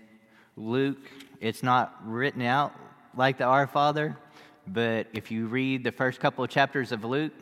Luke, 0.54 1.10
it's 1.40 1.62
not 1.62 1.96
written 2.04 2.42
out 2.42 2.72
like 3.16 3.38
the 3.38 3.44
Our 3.44 3.66
Father 3.66 4.18
but 4.66 5.06
if 5.12 5.30
you 5.30 5.46
read 5.46 5.84
the 5.84 5.92
first 5.92 6.20
couple 6.20 6.44
of 6.44 6.50
chapters 6.50 6.92
of 6.92 7.04
Luke, 7.04 7.32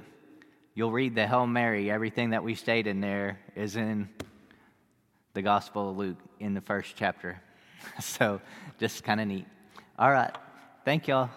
you'll 0.74 0.92
read 0.92 1.14
the 1.14 1.26
Hail 1.26 1.46
Mary. 1.46 1.90
Everything 1.90 2.30
that 2.30 2.42
we 2.42 2.54
stayed 2.54 2.86
in 2.86 3.00
there 3.00 3.38
is 3.56 3.76
in 3.76 4.08
the 5.32 5.42
Gospel 5.42 5.90
of 5.90 5.96
Luke 5.96 6.18
in 6.38 6.54
the 6.54 6.60
first 6.60 6.94
chapter. 6.96 7.40
so 8.00 8.40
just 8.78 9.04
kind 9.04 9.20
of 9.20 9.28
neat. 9.28 9.46
All 9.98 10.10
right. 10.10 10.34
Thank 10.84 11.08
y'all. 11.08 11.30